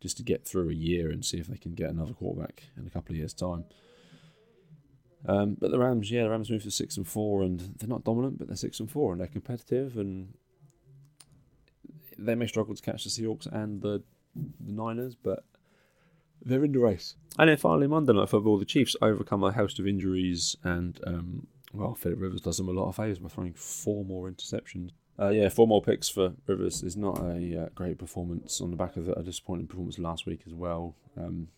just 0.00 0.16
to 0.16 0.22
get 0.22 0.46
through 0.46 0.70
a 0.70 0.74
year 0.74 1.10
and 1.10 1.24
see 1.24 1.38
if 1.38 1.48
they 1.48 1.56
can 1.56 1.74
get 1.74 1.90
another 1.90 2.12
quarterback 2.12 2.64
in 2.76 2.86
a 2.86 2.90
couple 2.90 3.12
of 3.12 3.18
years' 3.18 3.34
time. 3.34 3.64
Um, 5.26 5.56
but 5.58 5.72
the 5.72 5.78
Rams, 5.78 6.10
yeah, 6.10 6.22
the 6.22 6.30
Rams 6.30 6.50
moved 6.50 6.64
to 6.64 6.70
six 6.70 6.96
and 6.96 7.06
four, 7.06 7.42
and 7.42 7.58
they're 7.60 7.88
not 7.88 8.04
dominant, 8.04 8.38
but 8.38 8.46
they're 8.46 8.56
six 8.56 8.78
and 8.78 8.90
four, 8.90 9.10
and 9.12 9.20
they're 9.20 9.26
competitive, 9.26 9.96
and 9.96 10.34
they 12.16 12.36
may 12.36 12.46
struggle 12.46 12.74
to 12.74 12.82
catch 12.82 13.04
the 13.04 13.10
Seahawks 13.10 13.46
and 13.46 13.82
the, 13.82 14.02
the 14.34 14.72
Niners, 14.72 15.16
but 15.16 15.44
they're 16.44 16.64
in 16.64 16.72
the 16.72 16.78
race. 16.78 17.16
And 17.38 17.48
then 17.50 17.56
finally, 17.56 17.88
Monday 17.88 18.12
Night 18.12 18.28
Football, 18.28 18.58
the 18.58 18.64
Chiefs 18.64 18.94
overcome 19.02 19.42
a 19.42 19.52
host 19.52 19.78
of 19.80 19.86
injuries, 19.86 20.56
and 20.62 21.00
um, 21.06 21.46
well, 21.72 21.94
Philip 21.94 22.20
Rivers 22.20 22.40
does 22.40 22.56
them 22.56 22.68
a 22.68 22.72
lot 22.72 22.88
of 22.88 22.96
favours 22.96 23.18
by 23.18 23.28
throwing 23.28 23.54
four 23.54 24.04
more 24.04 24.30
interceptions. 24.30 24.90
Uh, 25.20 25.30
yeah, 25.30 25.48
four 25.48 25.66
more 25.66 25.82
picks 25.82 26.08
for 26.08 26.32
Rivers 26.46 26.82
is 26.82 26.96
not 26.96 27.18
a 27.18 27.64
uh, 27.64 27.68
great 27.74 27.98
performance 27.98 28.60
on 28.60 28.70
the 28.70 28.76
back 28.76 28.96
of 28.96 29.08
a 29.08 29.22
disappointing 29.22 29.66
performance 29.66 29.98
last 29.98 30.26
week 30.26 30.42
as 30.46 30.54
well. 30.54 30.94
Um, 31.16 31.48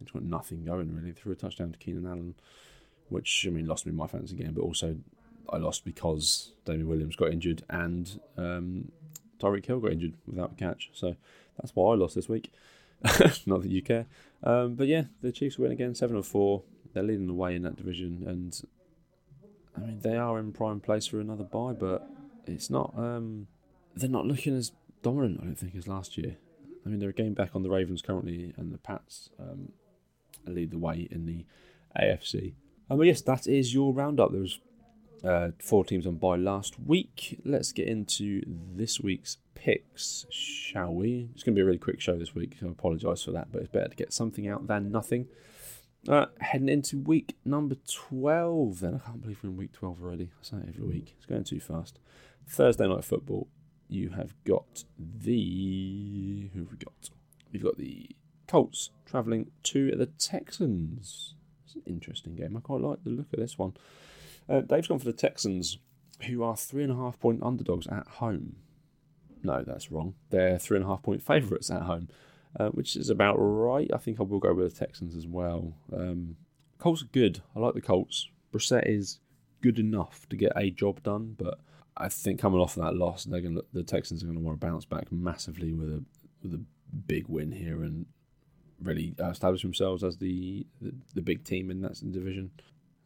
it's 0.00 0.10
got 0.10 0.22
nothing 0.22 0.64
going 0.64 0.94
really. 0.94 1.12
Threw 1.12 1.32
a 1.32 1.36
touchdown 1.36 1.72
to 1.72 1.78
Keenan 1.78 2.06
Allen 2.06 2.34
which 3.08 3.44
I 3.46 3.50
mean 3.50 3.66
lost 3.66 3.86
me 3.86 3.92
my 3.92 4.06
fantasy 4.06 4.36
game, 4.36 4.52
but 4.54 4.62
also 4.62 4.96
I 5.50 5.58
lost 5.58 5.84
because 5.84 6.52
Damien 6.64 6.88
Williams 6.88 7.16
got 7.16 7.30
injured 7.30 7.62
and 7.68 8.20
um, 8.36 8.90
Tyreek 9.38 9.66
Hill 9.66 9.80
got 9.80 9.92
injured 9.92 10.14
without 10.26 10.52
a 10.52 10.54
catch. 10.54 10.90
So 10.92 11.16
that's 11.58 11.74
why 11.74 11.92
I 11.92 11.96
lost 11.96 12.14
this 12.14 12.28
week. 12.28 12.52
Not 13.46 13.62
that 13.62 13.70
you 13.70 13.82
care, 13.82 14.06
um, 14.42 14.74
but 14.74 14.86
yeah, 14.86 15.04
the 15.20 15.30
Chiefs 15.30 15.58
win 15.58 15.72
again, 15.72 15.94
seven 15.94 16.16
or 16.16 16.22
four. 16.22 16.62
They're 16.92 17.02
leading 17.02 17.26
the 17.26 17.34
way 17.34 17.54
in 17.54 17.62
that 17.62 17.76
division, 17.76 18.24
and 18.26 18.58
I 19.76 19.80
mean 19.80 20.00
they 20.00 20.16
are 20.16 20.38
in 20.38 20.52
prime 20.52 20.80
place 20.80 21.06
for 21.06 21.20
another 21.20 21.44
buy, 21.44 21.72
but 21.72 22.08
it's 22.46 22.70
not. 22.70 22.94
Um, 22.96 23.48
they're 23.94 24.08
not 24.08 24.26
looking 24.26 24.56
as 24.56 24.72
dominant, 25.02 25.40
I 25.40 25.44
don't 25.44 25.58
think, 25.58 25.74
as 25.76 25.86
last 25.86 26.18
year. 26.18 26.36
I 26.84 26.88
mean, 26.88 26.98
they're 26.98 27.10
a 27.10 27.14
game 27.14 27.34
back 27.34 27.50
on 27.54 27.62
the 27.62 27.70
Ravens 27.70 28.02
currently, 28.02 28.52
and 28.56 28.72
the 28.72 28.78
Pats 28.78 29.30
um, 29.38 29.72
lead 30.46 30.70
the 30.70 30.78
way 30.78 31.08
in 31.10 31.26
the 31.26 31.46
AFC. 31.98 32.54
Um, 32.90 32.98
but 32.98 33.06
yes, 33.06 33.22
that 33.22 33.46
is 33.46 33.72
your 33.72 33.92
roundup. 33.94 34.32
There 34.32 34.40
was 34.40 34.58
uh, 35.24 35.50
four 35.58 35.84
teams 35.84 36.06
on 36.06 36.16
by 36.16 36.36
last 36.36 36.78
week. 36.80 37.40
Let's 37.44 37.72
get 37.72 37.88
into 37.88 38.42
this 38.46 39.00
week's 39.00 39.38
picks, 39.54 40.26
shall 40.30 40.92
we? 40.92 41.30
It's 41.34 41.42
going 41.42 41.54
to 41.54 41.58
be 41.58 41.62
a 41.62 41.64
really 41.64 41.78
quick 41.78 42.00
show 42.00 42.16
this 42.16 42.34
week. 42.34 42.56
I 42.62 42.66
apologise 42.66 43.22
for 43.22 43.30
that, 43.30 43.50
but 43.50 43.62
it's 43.62 43.70
better 43.70 43.88
to 43.88 43.96
get 43.96 44.12
something 44.12 44.46
out 44.46 44.66
than 44.66 44.90
nothing. 44.90 45.28
Uh, 46.08 46.26
heading 46.40 46.68
into 46.68 46.98
week 46.98 47.36
number 47.44 47.76
12, 47.90 48.80
then. 48.80 48.94
I 48.94 48.98
can't 48.98 49.22
believe 49.22 49.38
we're 49.42 49.50
in 49.50 49.56
week 49.56 49.72
12 49.72 50.02
already. 50.02 50.24
I 50.24 50.42
say 50.42 50.56
it 50.58 50.68
every 50.68 50.86
week. 50.86 51.14
It's 51.16 51.26
going 51.26 51.44
too 51.44 51.60
fast. 51.60 51.98
Thursday 52.46 52.86
night 52.86 53.04
football. 53.04 53.48
You 53.88 54.10
have 54.10 54.34
got 54.44 54.84
the. 54.98 56.50
Who 56.52 56.60
have 56.60 56.70
we 56.70 56.76
got? 56.76 57.10
We've 57.52 57.62
got 57.62 57.78
the 57.78 58.08
Colts 58.46 58.90
travelling 59.06 59.50
to 59.62 59.92
the 59.92 60.06
Texans 60.06 61.34
It's 61.64 61.74
an 61.74 61.82
interesting 61.86 62.34
game. 62.34 62.56
I 62.56 62.60
quite 62.60 62.80
like 62.80 63.04
the 63.04 63.10
look 63.10 63.32
of 63.32 63.40
this 63.40 63.56
one. 63.56 63.74
Uh, 64.48 64.60
Dave's 64.60 64.88
gone 64.88 64.98
for 64.98 65.06
the 65.06 65.12
Texans, 65.12 65.78
who 66.26 66.42
are 66.42 66.56
three 66.56 66.82
and 66.82 66.92
a 66.92 66.96
half 66.96 67.18
point 67.18 67.42
underdogs 67.42 67.86
at 67.86 68.06
home. 68.06 68.56
No, 69.42 69.62
that's 69.62 69.90
wrong. 69.90 70.14
They're 70.30 70.58
three 70.58 70.76
and 70.76 70.84
a 70.84 70.88
half 70.88 71.02
point 71.02 71.22
favourites 71.22 71.70
at 71.70 71.82
home, 71.82 72.08
uh, 72.58 72.68
which 72.68 72.96
is 72.96 73.10
about 73.10 73.36
right. 73.36 73.90
I 73.92 73.98
think 73.98 74.20
I 74.20 74.22
will 74.22 74.38
go 74.38 74.54
with 74.54 74.72
the 74.72 74.78
Texans 74.78 75.16
as 75.16 75.26
well. 75.26 75.74
Um, 75.92 76.36
Colts 76.78 77.02
are 77.02 77.06
good. 77.06 77.42
I 77.54 77.60
like 77.60 77.74
the 77.74 77.80
Colts. 77.80 78.28
Brissett 78.52 78.88
is 78.88 79.20
good 79.60 79.78
enough 79.78 80.28
to 80.28 80.36
get 80.36 80.52
a 80.56 80.70
job 80.70 81.02
done, 81.02 81.34
but 81.38 81.58
I 81.96 82.08
think 82.08 82.40
coming 82.40 82.60
off 82.60 82.76
of 82.76 82.84
that 82.84 82.96
loss, 82.96 83.24
they're 83.24 83.40
going 83.40 83.60
the 83.72 83.82
Texans 83.82 84.22
are 84.22 84.26
going 84.26 84.38
to 84.38 84.44
want 84.44 84.60
to 84.60 84.66
bounce 84.66 84.84
back 84.84 85.10
massively 85.10 85.72
with 85.72 85.88
a 85.88 86.04
with 86.42 86.54
a 86.54 86.60
big 87.06 87.28
win 87.28 87.52
here 87.52 87.82
and 87.82 88.06
really 88.82 89.14
uh, 89.20 89.30
establish 89.30 89.62
themselves 89.62 90.04
as 90.04 90.18
the, 90.18 90.66
the, 90.80 90.92
the 91.14 91.22
big 91.22 91.44
team 91.44 91.70
in 91.70 91.80
that 91.82 92.00
division. 92.12 92.50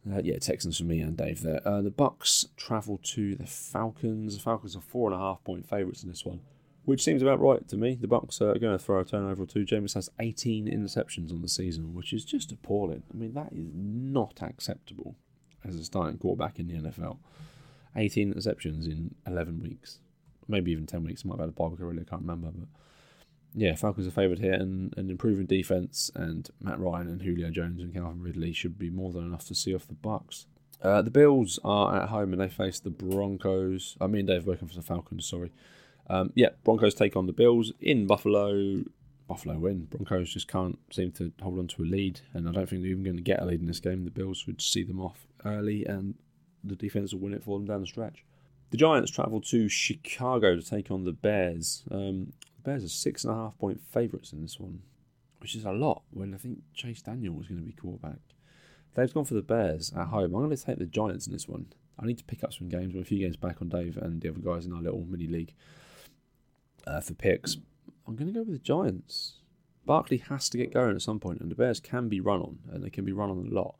Uh, 0.09 0.21
yeah, 0.23 0.37
Texans 0.39 0.77
for 0.77 0.85
me 0.85 1.01
and 1.01 1.17
Dave 1.17 1.41
there. 1.41 1.61
Uh, 1.65 1.81
the 1.81 1.91
Bucks 1.91 2.47
travel 2.55 2.99
to 3.03 3.35
the 3.35 3.45
Falcons. 3.45 4.35
The 4.35 4.41
Falcons 4.41 4.75
are 4.75 4.81
four 4.81 5.11
and 5.11 5.19
a 5.19 5.23
half 5.23 5.43
point 5.43 5.67
favourites 5.67 6.03
in 6.03 6.09
this 6.09 6.25
one, 6.25 6.41
which 6.89 7.03
seems 7.03 7.21
about 7.21 7.39
right 7.39 7.67
to 7.67 7.77
me. 7.77 7.93
The 7.93 8.07
Bucks 8.07 8.41
are 8.41 8.57
going 8.57 8.75
to 8.75 8.83
throw 8.83 8.99
a 8.99 9.05
turnover 9.05 9.43
or 9.43 9.45
two. 9.45 9.63
Jameis 9.63 9.93
has 9.93 10.09
18 10.19 10.65
interceptions 10.65 11.31
on 11.31 11.43
the 11.43 11.47
season, 11.47 11.93
which 11.93 12.11
is 12.13 12.25
just 12.25 12.51
appalling. 12.51 13.03
I 13.13 13.15
mean, 13.15 13.35
that 13.35 13.53
is 13.53 13.69
not 13.75 14.39
acceptable 14.41 15.15
as 15.63 15.75
a 15.75 15.85
starting 15.85 16.17
quarterback 16.17 16.57
in 16.57 16.67
the 16.67 16.89
NFL. 16.89 17.19
18 17.95 18.33
interceptions 18.33 18.85
in 18.87 19.13
11 19.27 19.61
weeks, 19.61 19.99
maybe 20.47 20.71
even 20.71 20.87
10 20.87 21.03
weeks. 21.03 21.23
Might 21.23 21.33
have 21.33 21.41
had 21.41 21.49
a 21.49 21.51
barbecue, 21.51 21.85
really, 21.85 22.01
I 22.01 22.09
can't 22.09 22.23
remember, 22.23 22.49
but 22.51 22.67
yeah, 23.53 23.75
Falcons 23.75 24.07
are 24.07 24.11
favoured 24.11 24.39
here, 24.39 24.53
and 24.53 24.91
an 24.97 25.11
improving 25.11 25.45
defense 25.45 26.09
and 26.15 26.49
Matt 26.59 26.79
Ryan 26.79 27.07
and 27.07 27.21
Julio 27.21 27.51
Jones 27.51 27.81
and 27.81 27.93
Calvin 27.93 28.23
Ridley 28.23 28.51
should 28.51 28.79
be 28.79 28.89
more 28.89 29.11
than 29.11 29.25
enough 29.25 29.45
to 29.45 29.53
see 29.53 29.75
off 29.75 29.87
the 29.87 29.93
Bucks. 29.93 30.47
Uh, 30.81 31.03
the 31.03 31.11
Bills 31.11 31.59
are 31.63 32.01
at 32.01 32.09
home 32.09 32.33
and 32.33 32.41
they 32.41 32.49
face 32.49 32.79
the 32.79 32.89
Broncos. 32.89 33.95
I 34.01 34.07
mean, 34.07 34.25
Dave 34.25 34.47
working 34.47 34.67
for 34.67 34.75
the 34.75 34.81
Falcons. 34.81 35.27
Sorry. 35.27 35.51
Um, 36.09 36.31
yeah, 36.35 36.49
Broncos 36.63 36.95
take 36.95 37.15
on 37.15 37.27
the 37.27 37.33
Bills 37.33 37.71
in 37.79 38.07
Buffalo. 38.07 38.83
Buffalo 39.27 39.59
win. 39.59 39.85
Broncos 39.85 40.33
just 40.33 40.47
can't 40.47 40.79
seem 40.91 41.11
to 41.13 41.31
hold 41.41 41.59
on 41.59 41.67
to 41.67 41.83
a 41.83 41.85
lead, 41.85 42.21
and 42.33 42.49
I 42.49 42.51
don't 42.51 42.67
think 42.67 42.81
they're 42.81 42.91
even 42.91 43.03
going 43.03 43.15
to 43.15 43.21
get 43.21 43.41
a 43.41 43.45
lead 43.45 43.61
in 43.61 43.67
this 43.67 43.79
game. 43.79 44.05
The 44.05 44.11
Bills 44.11 44.47
would 44.47 44.61
see 44.61 44.83
them 44.83 44.99
off 44.99 45.27
early, 45.45 45.85
and 45.85 46.15
the 46.63 46.75
defense 46.75 47.13
will 47.13 47.21
win 47.21 47.33
it 47.33 47.43
for 47.43 47.57
them 47.57 47.67
down 47.67 47.81
the 47.81 47.87
stretch. 47.87 48.23
The 48.71 48.77
Giants 48.77 49.11
travel 49.11 49.39
to 49.41 49.69
Chicago 49.69 50.55
to 50.55 50.61
take 50.67 50.89
on 50.89 51.03
the 51.03 51.11
Bears. 51.11 51.83
Um, 51.91 52.33
the 52.57 52.63
Bears 52.63 52.83
are 52.83 52.89
six 52.89 53.23
and 53.23 53.33
a 53.33 53.35
half 53.35 53.57
point 53.57 53.81
favourites 53.81 54.33
in 54.33 54.41
this 54.41 54.59
one, 54.59 54.81
which 55.39 55.55
is 55.55 55.63
a 55.63 55.71
lot 55.71 56.01
when 56.11 56.33
I 56.33 56.37
think 56.37 56.63
Chase 56.73 57.01
Daniel 57.03 57.35
was 57.35 57.47
going 57.47 57.61
to 57.61 57.65
be 57.65 57.71
quarterback. 57.73 58.19
They've 58.95 59.13
gone 59.13 59.25
for 59.25 59.35
the 59.35 59.41
Bears 59.43 59.93
at 59.95 60.07
home. 60.07 60.35
I'm 60.35 60.45
going 60.45 60.49
to 60.49 60.57
take 60.57 60.79
the 60.79 60.85
Giants 60.85 61.27
in 61.27 61.33
this 61.33 61.47
one. 61.47 61.67
I 61.99 62.05
need 62.05 62.17
to 62.17 62.23
pick 62.23 62.43
up 62.43 62.53
some 62.53 62.69
games. 62.69 62.95
We're 62.95 63.01
a 63.01 63.05
few 63.05 63.19
games 63.19 63.37
back 63.37 63.61
on 63.61 63.69
Dave 63.69 63.97
and 63.97 64.21
the 64.21 64.29
other 64.29 64.39
guys 64.39 64.65
in 64.65 64.73
our 64.73 64.81
little 64.81 65.05
mini 65.07 65.27
league 65.27 65.53
uh, 66.89 67.01
for 67.01 67.13
picks. 67.13 67.57
I'm 68.07 68.15
going 68.15 68.27
to 68.27 68.33
go 68.33 68.43
with 68.43 68.53
the 68.53 68.59
Giants. 68.59 69.33
Barkley 69.85 70.17
has 70.17 70.49
to 70.49 70.57
get 70.57 70.73
going 70.73 70.95
at 70.95 71.01
some 71.01 71.19
point, 71.19 71.41
and 71.41 71.49
the 71.49 71.55
Bears 71.55 71.79
can 71.79 72.09
be 72.09 72.19
run 72.19 72.41
on, 72.41 72.59
and 72.71 72.83
they 72.83 72.89
can 72.89 73.05
be 73.05 73.11
run 73.11 73.29
on 73.29 73.47
a 73.49 73.53
lot. 73.53 73.75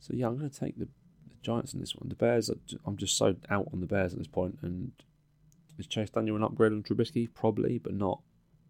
So 0.00 0.14
yeah, 0.14 0.26
I'm 0.26 0.38
going 0.38 0.50
to 0.50 0.60
take 0.60 0.78
the, 0.78 0.86
the 1.28 1.36
Giants 1.42 1.74
in 1.74 1.80
this 1.80 1.94
one. 1.94 2.08
The 2.08 2.14
Bears, 2.14 2.50
I'm 2.84 2.96
just 2.96 3.16
so 3.16 3.36
out 3.50 3.68
on 3.72 3.80
the 3.80 3.86
Bears 3.86 4.12
at 4.12 4.18
this 4.18 4.26
point, 4.26 4.58
and 4.62 4.92
is 5.78 5.86
Chase 5.86 6.10
Daniel 6.10 6.36
an 6.36 6.42
upgrade 6.42 6.72
on 6.72 6.82
Trubisky? 6.82 7.28
Probably, 7.32 7.78
but 7.78 7.94
not 7.94 8.20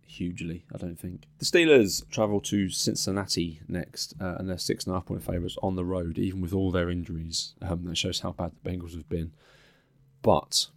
hugely, 0.07 0.64
I 0.75 0.78
don't 0.78 0.99
think. 0.99 1.25
The 1.38 1.45
Steelers 1.45 2.09
travel 2.11 2.40
to 2.42 2.69
Cincinnati 2.69 3.61
next, 3.69 4.14
uh, 4.21 4.37
and 4.38 4.49
they're 4.49 4.59
six 4.59 4.85
and 4.85 4.92
a 4.92 4.99
half 4.99 5.07
point 5.07 5.23
favourites 5.23 5.57
on 5.62 5.76
the 5.76 5.85
road, 5.85 6.19
even 6.19 6.40
with 6.40 6.52
all 6.52 6.71
their 6.71 6.90
injuries. 6.90 7.54
Um, 7.62 7.85
that 7.85 7.97
shows 7.97 8.21
how 8.21 8.33
bad 8.33 8.52
the 8.52 8.71
Bengals 8.71 8.95
have 8.95 9.09
been. 9.09 9.33
But 10.23 10.69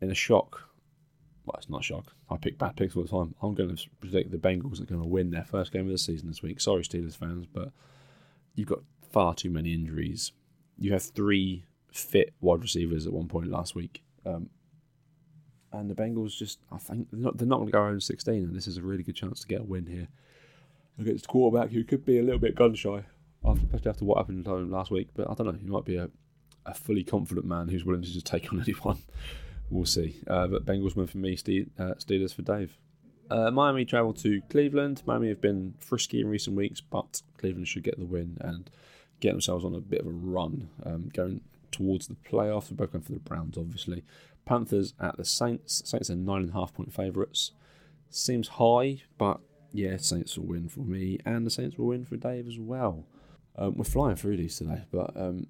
in 0.00 0.10
a 0.10 0.14
shock, 0.14 0.71
well, 1.44 1.56
it's 1.58 1.68
not 1.68 1.80
a 1.80 1.84
shock. 1.84 2.12
I 2.30 2.36
pick 2.36 2.58
bad 2.58 2.76
picks 2.76 2.96
all 2.96 3.02
the 3.02 3.08
time. 3.08 3.34
I'm 3.42 3.54
going 3.54 3.74
to 3.74 3.90
predict 4.00 4.30
the 4.30 4.36
Bengals 4.36 4.80
are 4.80 4.86
going 4.86 5.00
to 5.02 5.08
win 5.08 5.30
their 5.30 5.44
first 5.44 5.72
game 5.72 5.86
of 5.86 5.92
the 5.92 5.98
season 5.98 6.28
this 6.28 6.42
week. 6.42 6.60
Sorry, 6.60 6.82
Steelers 6.82 7.16
fans, 7.16 7.46
but 7.46 7.70
you've 8.54 8.68
got 8.68 8.80
far 9.10 9.34
too 9.34 9.50
many 9.50 9.72
injuries. 9.74 10.32
You 10.78 10.92
have 10.92 11.02
three 11.02 11.64
fit 11.90 12.32
wide 12.40 12.62
receivers 12.62 13.06
at 13.06 13.12
one 13.12 13.28
point 13.28 13.48
last 13.48 13.74
week. 13.74 14.02
Um, 14.24 14.50
and 15.72 15.90
the 15.90 15.94
Bengals 15.94 16.36
just, 16.36 16.60
I 16.70 16.78
think, 16.78 17.08
they're 17.10 17.20
not, 17.20 17.40
not 17.40 17.56
going 17.56 17.66
to 17.66 17.72
go 17.72 17.80
around 17.80 18.02
16, 18.02 18.34
and 18.34 18.54
this 18.54 18.66
is 18.66 18.76
a 18.76 18.82
really 18.82 19.02
good 19.02 19.16
chance 19.16 19.40
to 19.40 19.48
get 19.48 19.60
a 19.60 19.64
win 19.64 19.86
here 19.86 20.08
against 20.98 21.24
a 21.24 21.28
quarterback 21.28 21.70
who 21.70 21.82
could 21.82 22.04
be 22.04 22.18
a 22.18 22.22
little 22.22 22.38
bit 22.38 22.54
gun 22.54 22.74
shy, 22.74 23.04
especially 23.44 23.90
after 23.90 24.04
what 24.04 24.18
happened 24.18 24.44
to 24.44 24.54
him 24.54 24.70
last 24.70 24.90
week. 24.90 25.08
But 25.14 25.30
I 25.30 25.34
don't 25.34 25.46
know, 25.46 25.52
he 25.52 25.66
might 25.66 25.84
be 25.84 25.96
a, 25.96 26.10
a 26.66 26.74
fully 26.74 27.02
confident 27.02 27.46
man 27.46 27.68
who's 27.68 27.84
willing 27.84 28.02
to 28.02 28.12
just 28.12 28.26
take 28.26 28.52
on 28.52 28.60
anyone. 28.66 28.98
We'll 29.72 29.86
see. 29.86 30.20
Uh, 30.26 30.46
but 30.46 30.64
Bengals 30.64 30.94
win 30.94 31.06
for 31.06 31.18
me, 31.18 31.34
uh, 31.34 31.94
Steelers 31.94 32.34
for 32.34 32.42
Dave. 32.42 32.78
Uh, 33.30 33.50
Miami 33.50 33.84
travel 33.84 34.12
to 34.12 34.42
Cleveland. 34.50 35.02
Miami 35.06 35.28
have 35.28 35.40
been 35.40 35.74
frisky 35.78 36.20
in 36.20 36.28
recent 36.28 36.54
weeks, 36.56 36.80
but 36.80 37.22
Cleveland 37.38 37.66
should 37.66 37.82
get 37.82 37.98
the 37.98 38.04
win. 38.04 38.36
And 38.40 38.70
get 39.22 39.30
themselves 39.30 39.64
on 39.64 39.74
a 39.74 39.80
bit 39.80 40.00
of 40.00 40.06
a 40.06 40.10
run, 40.10 40.68
um, 40.84 41.08
going 41.14 41.40
towards 41.70 42.08
the 42.08 42.16
playoffs. 42.16 42.70
We're 42.70 42.76
both 42.76 42.92
going 42.92 43.04
for 43.04 43.12
the 43.12 43.20
Browns, 43.20 43.56
obviously. 43.56 44.04
Panthers 44.44 44.92
at 45.00 45.16
the 45.16 45.24
Saints. 45.24 45.80
Saints 45.86 46.10
are 46.10 46.16
nine 46.16 46.42
and 46.42 46.50
a 46.50 46.54
half 46.54 46.74
point 46.74 46.92
favourites. 46.92 47.52
Seems 48.10 48.48
high, 48.48 49.02
but 49.16 49.40
yeah, 49.72 49.96
Saints 49.96 50.36
will 50.36 50.48
win 50.48 50.68
for 50.68 50.80
me, 50.80 51.18
and 51.24 51.46
the 51.46 51.50
Saints 51.50 51.78
will 51.78 51.86
win 51.86 52.04
for 52.04 52.16
Dave 52.16 52.46
as 52.46 52.58
well. 52.58 53.06
Um, 53.56 53.76
we're 53.76 53.84
flying 53.84 54.16
through 54.16 54.38
these 54.38 54.58
today, 54.58 54.82
but 54.90 55.16
um, 55.16 55.46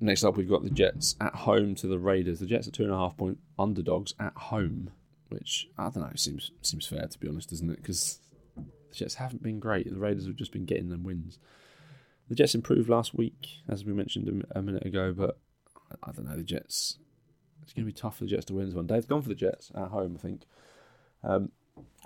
next 0.00 0.24
up 0.24 0.36
we've 0.36 0.48
got 0.48 0.64
the 0.64 0.70
Jets 0.70 1.16
at 1.20 1.34
home 1.34 1.74
to 1.76 1.86
the 1.86 1.98
Raiders. 1.98 2.40
The 2.40 2.46
Jets 2.46 2.68
are 2.68 2.72
two 2.72 2.84
and 2.84 2.92
a 2.92 2.96
half 2.96 3.16
point 3.16 3.38
underdogs 3.58 4.14
at 4.18 4.34
home, 4.34 4.90
which 5.28 5.68
I 5.78 5.84
don't 5.84 6.02
know 6.02 6.10
seems 6.16 6.50
seems 6.62 6.86
fair 6.86 7.06
to 7.06 7.18
be 7.18 7.28
honest, 7.28 7.50
doesn't 7.50 7.70
it? 7.70 7.76
Because 7.76 8.18
the 8.56 8.96
Jets 8.96 9.14
haven't 9.16 9.42
been 9.42 9.60
great. 9.60 9.90
The 9.90 9.98
Raiders 9.98 10.26
have 10.26 10.36
just 10.36 10.52
been 10.52 10.66
getting 10.66 10.88
them 10.88 11.02
wins. 11.02 11.38
The 12.28 12.34
Jets 12.34 12.54
improved 12.54 12.88
last 12.88 13.14
week, 13.14 13.48
as 13.68 13.84
we 13.84 13.92
mentioned 13.92 14.46
a 14.52 14.62
minute 14.62 14.86
ago, 14.86 15.12
but 15.12 15.38
I 16.02 16.12
don't 16.12 16.26
know. 16.26 16.36
The 16.36 16.42
Jets, 16.42 16.98
it's 17.62 17.72
going 17.72 17.84
to 17.86 17.92
be 17.92 17.98
tough 17.98 18.16
for 18.16 18.24
the 18.24 18.30
Jets 18.30 18.46
to 18.46 18.54
win 18.54 18.66
this 18.66 18.74
one. 18.74 18.86
Dave's 18.86 19.06
gone 19.06 19.22
for 19.22 19.28
the 19.28 19.34
Jets 19.34 19.70
at 19.74 19.88
home, 19.88 20.16
I 20.18 20.22
think. 20.22 20.42
Um, 21.24 21.50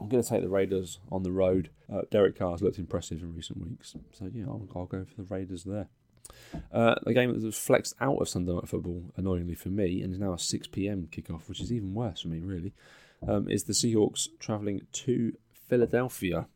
I'm 0.00 0.08
going 0.08 0.22
to 0.22 0.28
take 0.28 0.42
the 0.42 0.48
Raiders 0.48 0.98
on 1.10 1.22
the 1.22 1.32
road. 1.32 1.70
Uh, 1.92 2.02
Derek 2.10 2.38
Carr's 2.38 2.62
looked 2.62 2.78
impressive 2.78 3.22
in 3.22 3.34
recent 3.34 3.60
weeks, 3.62 3.94
so 4.12 4.30
yeah, 4.32 4.44
I'll, 4.44 4.66
I'll 4.74 4.86
go 4.86 5.04
for 5.04 5.22
the 5.22 5.34
Raiders 5.34 5.64
there. 5.64 5.88
Uh, 6.72 6.94
the 7.04 7.14
game 7.14 7.32
that 7.32 7.42
was 7.42 7.56
flexed 7.56 7.94
out 8.00 8.16
of 8.16 8.28
Sunday 8.28 8.52
Night 8.52 8.68
Football, 8.68 9.12
annoyingly 9.16 9.54
for 9.54 9.68
me, 9.68 10.02
and 10.02 10.12
is 10.12 10.18
now 10.18 10.32
a 10.32 10.38
6 10.38 10.66
pm 10.68 11.08
kickoff, 11.10 11.48
which 11.48 11.60
is 11.60 11.72
even 11.72 11.94
worse 11.94 12.22
for 12.22 12.28
me, 12.28 12.40
really, 12.40 12.72
um, 13.26 13.48
is 13.48 13.64
the 13.64 13.72
Seahawks 13.72 14.28
travelling 14.38 14.82
to 14.92 15.32
Philadelphia. 15.68 16.46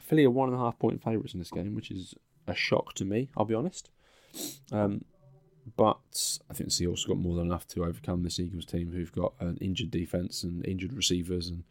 Philly 0.00 0.24
are 0.24 0.30
one 0.30 0.48
and 0.48 0.56
a 0.56 0.60
half 0.60 0.78
point 0.78 1.02
favourites 1.02 1.34
in 1.34 1.40
this 1.40 1.50
game, 1.50 1.74
which 1.74 1.90
is 1.90 2.14
a 2.46 2.54
shock 2.54 2.94
to 2.94 3.04
me, 3.04 3.28
I'll 3.36 3.44
be 3.44 3.54
honest. 3.54 3.90
Um, 4.72 5.04
but 5.76 6.38
I 6.50 6.54
think 6.54 6.70
the 6.70 6.74
Seahawks 6.84 7.02
have 7.02 7.08
got 7.08 7.18
more 7.18 7.36
than 7.36 7.46
enough 7.46 7.66
to 7.68 7.84
overcome 7.84 8.22
this 8.22 8.40
Eagles 8.40 8.64
team, 8.64 8.92
who've 8.92 9.12
got 9.12 9.34
an 9.40 9.58
injured 9.60 9.90
defense 9.90 10.42
and 10.42 10.64
injured 10.66 10.92
receivers. 10.92 11.48
And 11.48 11.64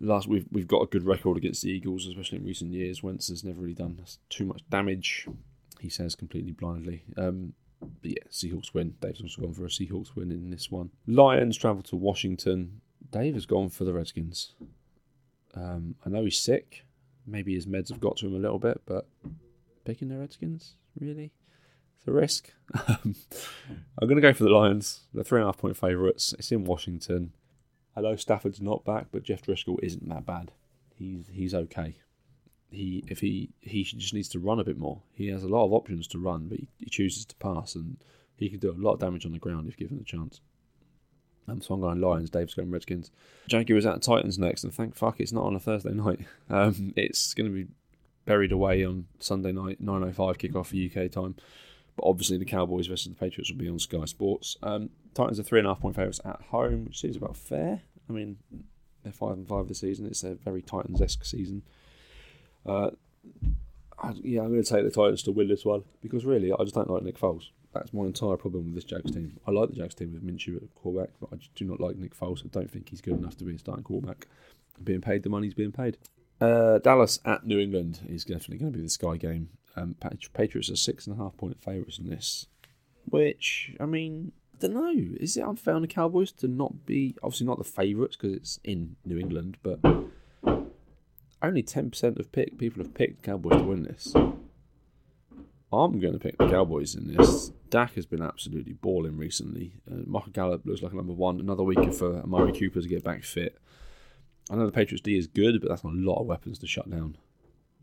last 0.00 0.26
we've 0.26 0.46
we've 0.50 0.68
got 0.68 0.82
a 0.82 0.86
good 0.86 1.04
record 1.04 1.36
against 1.36 1.62
the 1.62 1.70
Eagles, 1.70 2.06
especially 2.06 2.38
in 2.38 2.44
recent 2.44 2.72
years. 2.72 3.02
Wentz 3.02 3.28
has 3.28 3.44
never 3.44 3.60
really 3.60 3.74
done 3.74 4.02
too 4.28 4.46
much 4.46 4.62
damage. 4.70 5.26
He 5.80 5.88
says 5.88 6.14
completely 6.14 6.52
blindly. 6.52 7.04
Um, 7.16 7.54
but 7.80 8.10
yeah, 8.10 8.24
Seahawks 8.30 8.74
win. 8.74 8.94
Dave's 9.00 9.22
also 9.22 9.42
gone 9.42 9.54
for 9.54 9.64
a 9.64 9.68
Seahawks 9.68 10.14
win 10.14 10.30
in 10.30 10.50
this 10.50 10.70
one. 10.70 10.90
Lions 11.06 11.56
travel 11.56 11.82
to 11.84 11.96
Washington. 11.96 12.80
Dave 13.10 13.34
has 13.34 13.46
gone 13.46 13.70
for 13.70 13.84
the 13.84 13.92
Redskins. 13.92 14.54
Um, 15.54 15.96
I 16.04 16.10
know 16.10 16.24
he's 16.24 16.38
sick. 16.38 16.84
Maybe 17.26 17.54
his 17.54 17.66
meds 17.66 17.88
have 17.88 18.00
got 18.00 18.18
to 18.18 18.26
him 18.26 18.34
a 18.34 18.38
little 18.38 18.58
bit, 18.58 18.82
but 18.86 19.06
picking 19.84 20.08
the 20.08 20.18
Redskins, 20.18 20.74
really? 20.98 21.32
It's 21.98 22.08
a 22.08 22.12
risk. 22.12 22.52
I'm 22.74 23.14
going 24.00 24.16
to 24.16 24.22
go 24.22 24.32
for 24.32 24.44
the 24.44 24.50
Lions. 24.50 25.00
They're 25.12 25.24
three 25.24 25.40
and 25.40 25.44
a 25.44 25.48
half 25.48 25.58
point 25.58 25.76
favourites. 25.76 26.34
It's 26.38 26.52
in 26.52 26.64
Washington. 26.64 27.32
I 27.96 28.00
know 28.00 28.16
Stafford's 28.16 28.60
not 28.60 28.84
back, 28.84 29.08
but 29.10 29.22
Jeff 29.22 29.42
Driskel 29.42 29.78
isn't 29.82 30.08
that 30.08 30.24
bad. 30.24 30.52
He's 30.94 31.28
he's 31.32 31.54
okay. 31.54 31.96
He 32.70 33.04
if 33.08 33.20
he 33.20 33.50
he 33.60 33.82
just 33.82 34.14
needs 34.14 34.28
to 34.30 34.38
run 34.38 34.60
a 34.60 34.64
bit 34.64 34.78
more. 34.78 35.02
He 35.12 35.28
has 35.28 35.42
a 35.42 35.48
lot 35.48 35.64
of 35.64 35.72
options 35.72 36.06
to 36.08 36.18
run, 36.18 36.48
but 36.48 36.58
he, 36.58 36.68
he 36.78 36.90
chooses 36.90 37.24
to 37.26 37.34
pass, 37.36 37.74
and 37.74 37.96
he 38.36 38.48
can 38.48 38.60
do 38.60 38.70
a 38.70 38.72
lot 38.72 38.94
of 38.94 39.00
damage 39.00 39.26
on 39.26 39.32
the 39.32 39.38
ground 39.38 39.68
if 39.68 39.76
given 39.76 39.98
the 39.98 40.04
chance. 40.04 40.40
Um, 41.48 41.60
so 41.60 41.74
I'm 41.74 41.80
going 41.80 42.00
Lions. 42.00 42.30
Dave's 42.30 42.54
going 42.54 42.70
Redskins. 42.70 43.10
Jaguars 43.48 43.86
at 43.86 44.02
Titans 44.02 44.38
next, 44.38 44.64
and 44.64 44.72
thank 44.72 44.94
fuck 44.94 45.20
it's 45.20 45.32
not 45.32 45.44
on 45.44 45.56
a 45.56 45.60
Thursday 45.60 45.92
night. 45.92 46.20
Um, 46.48 46.92
it's 46.96 47.32
going 47.34 47.48
to 47.48 47.54
be 47.54 47.70
buried 48.24 48.50
away 48.50 48.84
on 48.84 49.06
Sunday 49.20 49.52
night, 49.52 49.80
9.05 49.80 50.36
kickoff 50.36 50.66
for 50.66 51.00
UK 51.02 51.10
time. 51.10 51.36
But 51.96 52.06
obviously, 52.06 52.38
the 52.38 52.44
Cowboys 52.44 52.88
versus 52.88 53.08
the 53.08 53.14
Patriots 53.14 53.50
will 53.50 53.58
be 53.58 53.68
on 53.68 53.78
Sky 53.78 54.04
Sports. 54.04 54.56
Um, 54.62 54.90
Titans 55.14 55.38
are 55.38 55.44
three 55.44 55.60
and 55.60 55.66
a 55.68 55.70
half 55.70 55.80
point 55.80 55.94
favourites 55.94 56.20
at 56.24 56.40
home, 56.50 56.86
which 56.86 57.00
seems 57.00 57.16
about 57.16 57.36
fair. 57.36 57.82
I 58.08 58.12
mean, 58.12 58.38
they're 59.02 59.12
five 59.12 59.32
and 59.32 59.46
five 59.46 59.68
this 59.68 59.80
season. 59.80 60.06
It's 60.06 60.24
a 60.24 60.34
very 60.34 60.62
Titans 60.62 61.00
esque 61.00 61.24
season. 61.24 61.62
Uh, 62.66 62.90
I, 64.02 64.14
yeah, 64.22 64.40
I'm 64.40 64.50
going 64.50 64.62
to 64.62 64.68
take 64.68 64.84
the 64.84 64.90
Titans 64.90 65.22
to 65.24 65.32
win 65.32 65.48
this 65.48 65.64
one 65.64 65.84
because 66.00 66.24
really, 66.24 66.52
I 66.52 66.62
just 66.62 66.74
don't 66.74 66.90
like 66.90 67.02
Nick 67.02 67.18
Foles. 67.18 67.50
That's 67.72 67.92
my 67.92 68.04
entire 68.04 68.36
problem 68.36 68.66
with 68.66 68.74
this 68.74 68.84
Jags 68.84 69.12
team. 69.12 69.38
I 69.46 69.52
like 69.52 69.68
the 69.68 69.76
Jags 69.76 69.94
team 69.94 70.12
with 70.12 70.26
Minshew 70.26 70.56
at 70.56 70.74
quarterback, 70.74 71.10
but 71.20 71.28
I 71.32 71.36
just 71.36 71.54
do 71.54 71.64
not 71.64 71.80
like 71.80 71.96
Nick 71.96 72.18
Foles. 72.18 72.44
I 72.44 72.48
don't 72.48 72.70
think 72.70 72.88
he's 72.88 73.00
good 73.00 73.18
enough 73.18 73.36
to 73.38 73.44
be 73.44 73.54
a 73.54 73.58
starting 73.58 73.84
quarterback. 73.84 74.26
Being 74.82 75.00
paid 75.00 75.22
the 75.22 75.28
money 75.28 75.46
he's 75.46 75.54
being 75.54 75.72
paid. 75.72 75.98
Uh, 76.40 76.78
Dallas 76.78 77.20
at 77.24 77.46
New 77.46 77.58
England 77.58 78.00
is 78.08 78.24
definitely 78.24 78.58
going 78.58 78.72
to 78.72 78.78
be 78.78 78.82
the 78.82 78.90
Sky 78.90 79.16
game. 79.16 79.50
Um, 79.76 79.94
Patriots 80.32 80.70
are 80.70 80.76
six 80.76 81.06
and 81.06 81.18
a 81.18 81.22
half 81.22 81.36
point 81.36 81.62
favourites 81.62 81.98
in 81.98 82.08
this, 82.08 82.46
which 83.04 83.76
I 83.78 83.86
mean, 83.86 84.32
I 84.54 84.66
don't 84.66 84.74
know. 84.74 85.16
Is 85.20 85.36
it 85.36 85.44
unfair 85.44 85.74
on 85.74 85.82
the 85.82 85.88
Cowboys 85.88 86.32
to 86.32 86.48
not 86.48 86.86
be 86.86 87.14
obviously 87.22 87.46
not 87.46 87.58
the 87.58 87.64
favourites 87.64 88.16
because 88.16 88.34
it's 88.34 88.58
in 88.64 88.96
New 89.04 89.18
England, 89.18 89.58
but 89.62 89.80
only 91.42 91.62
ten 91.62 91.90
percent 91.90 92.18
of 92.18 92.32
pick 92.32 92.58
people 92.58 92.82
have 92.82 92.94
picked 92.94 93.22
Cowboys 93.22 93.58
to 93.58 93.64
win 93.64 93.82
this. 93.84 94.14
I'm 95.72 96.00
going 96.00 96.14
to 96.14 96.18
pick 96.18 96.36
the 96.36 96.48
Cowboys 96.48 96.96
in 96.96 97.14
this. 97.14 97.52
Dak 97.68 97.94
has 97.94 98.04
been 98.04 98.22
absolutely 98.22 98.72
balling 98.72 99.16
recently. 99.16 99.74
Uh, 99.88 100.02
Michael 100.04 100.32
Gallup 100.32 100.66
looks 100.66 100.82
like 100.82 100.92
a 100.92 100.96
number 100.96 101.12
one. 101.12 101.38
Another 101.38 101.62
week 101.62 101.94
for 101.94 102.18
Amari 102.18 102.52
Cooper 102.52 102.80
to 102.80 102.88
get 102.88 103.04
back 103.04 103.22
fit. 103.22 103.56
I 104.50 104.56
know 104.56 104.66
the 104.66 104.72
Patriots 104.72 105.02
D 105.02 105.16
is 105.16 105.28
good, 105.28 105.60
but 105.60 105.68
that's 105.68 105.84
a 105.84 105.88
lot 105.88 106.20
of 106.20 106.26
weapons 106.26 106.58
to 106.58 106.66
shut 106.66 106.90
down. 106.90 107.16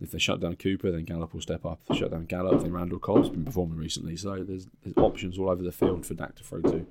If 0.01 0.11
they 0.11 0.19
shut 0.19 0.41
down 0.41 0.57
Cooper, 0.57 0.91
then 0.91 1.05
Gallup 1.05 1.33
will 1.33 1.39
step 1.39 1.65
up. 1.65 1.79
If 1.83 1.87
they 1.87 1.95
shut 1.95 2.11
down 2.11 2.25
Gallup, 2.25 2.61
then 2.61 2.73
Randall 2.73 2.99
Cobb's 2.99 3.29
been 3.29 3.45
performing 3.45 3.77
recently. 3.77 4.17
So 4.17 4.43
there's, 4.43 4.67
there's 4.83 4.97
options 4.97 5.39
all 5.39 5.49
over 5.49 5.63
the 5.63 5.71
field 5.71 6.05
for 6.05 6.13
Dak 6.13 6.35
to 6.35 6.43
throw 6.43 6.61
to. 6.61 6.85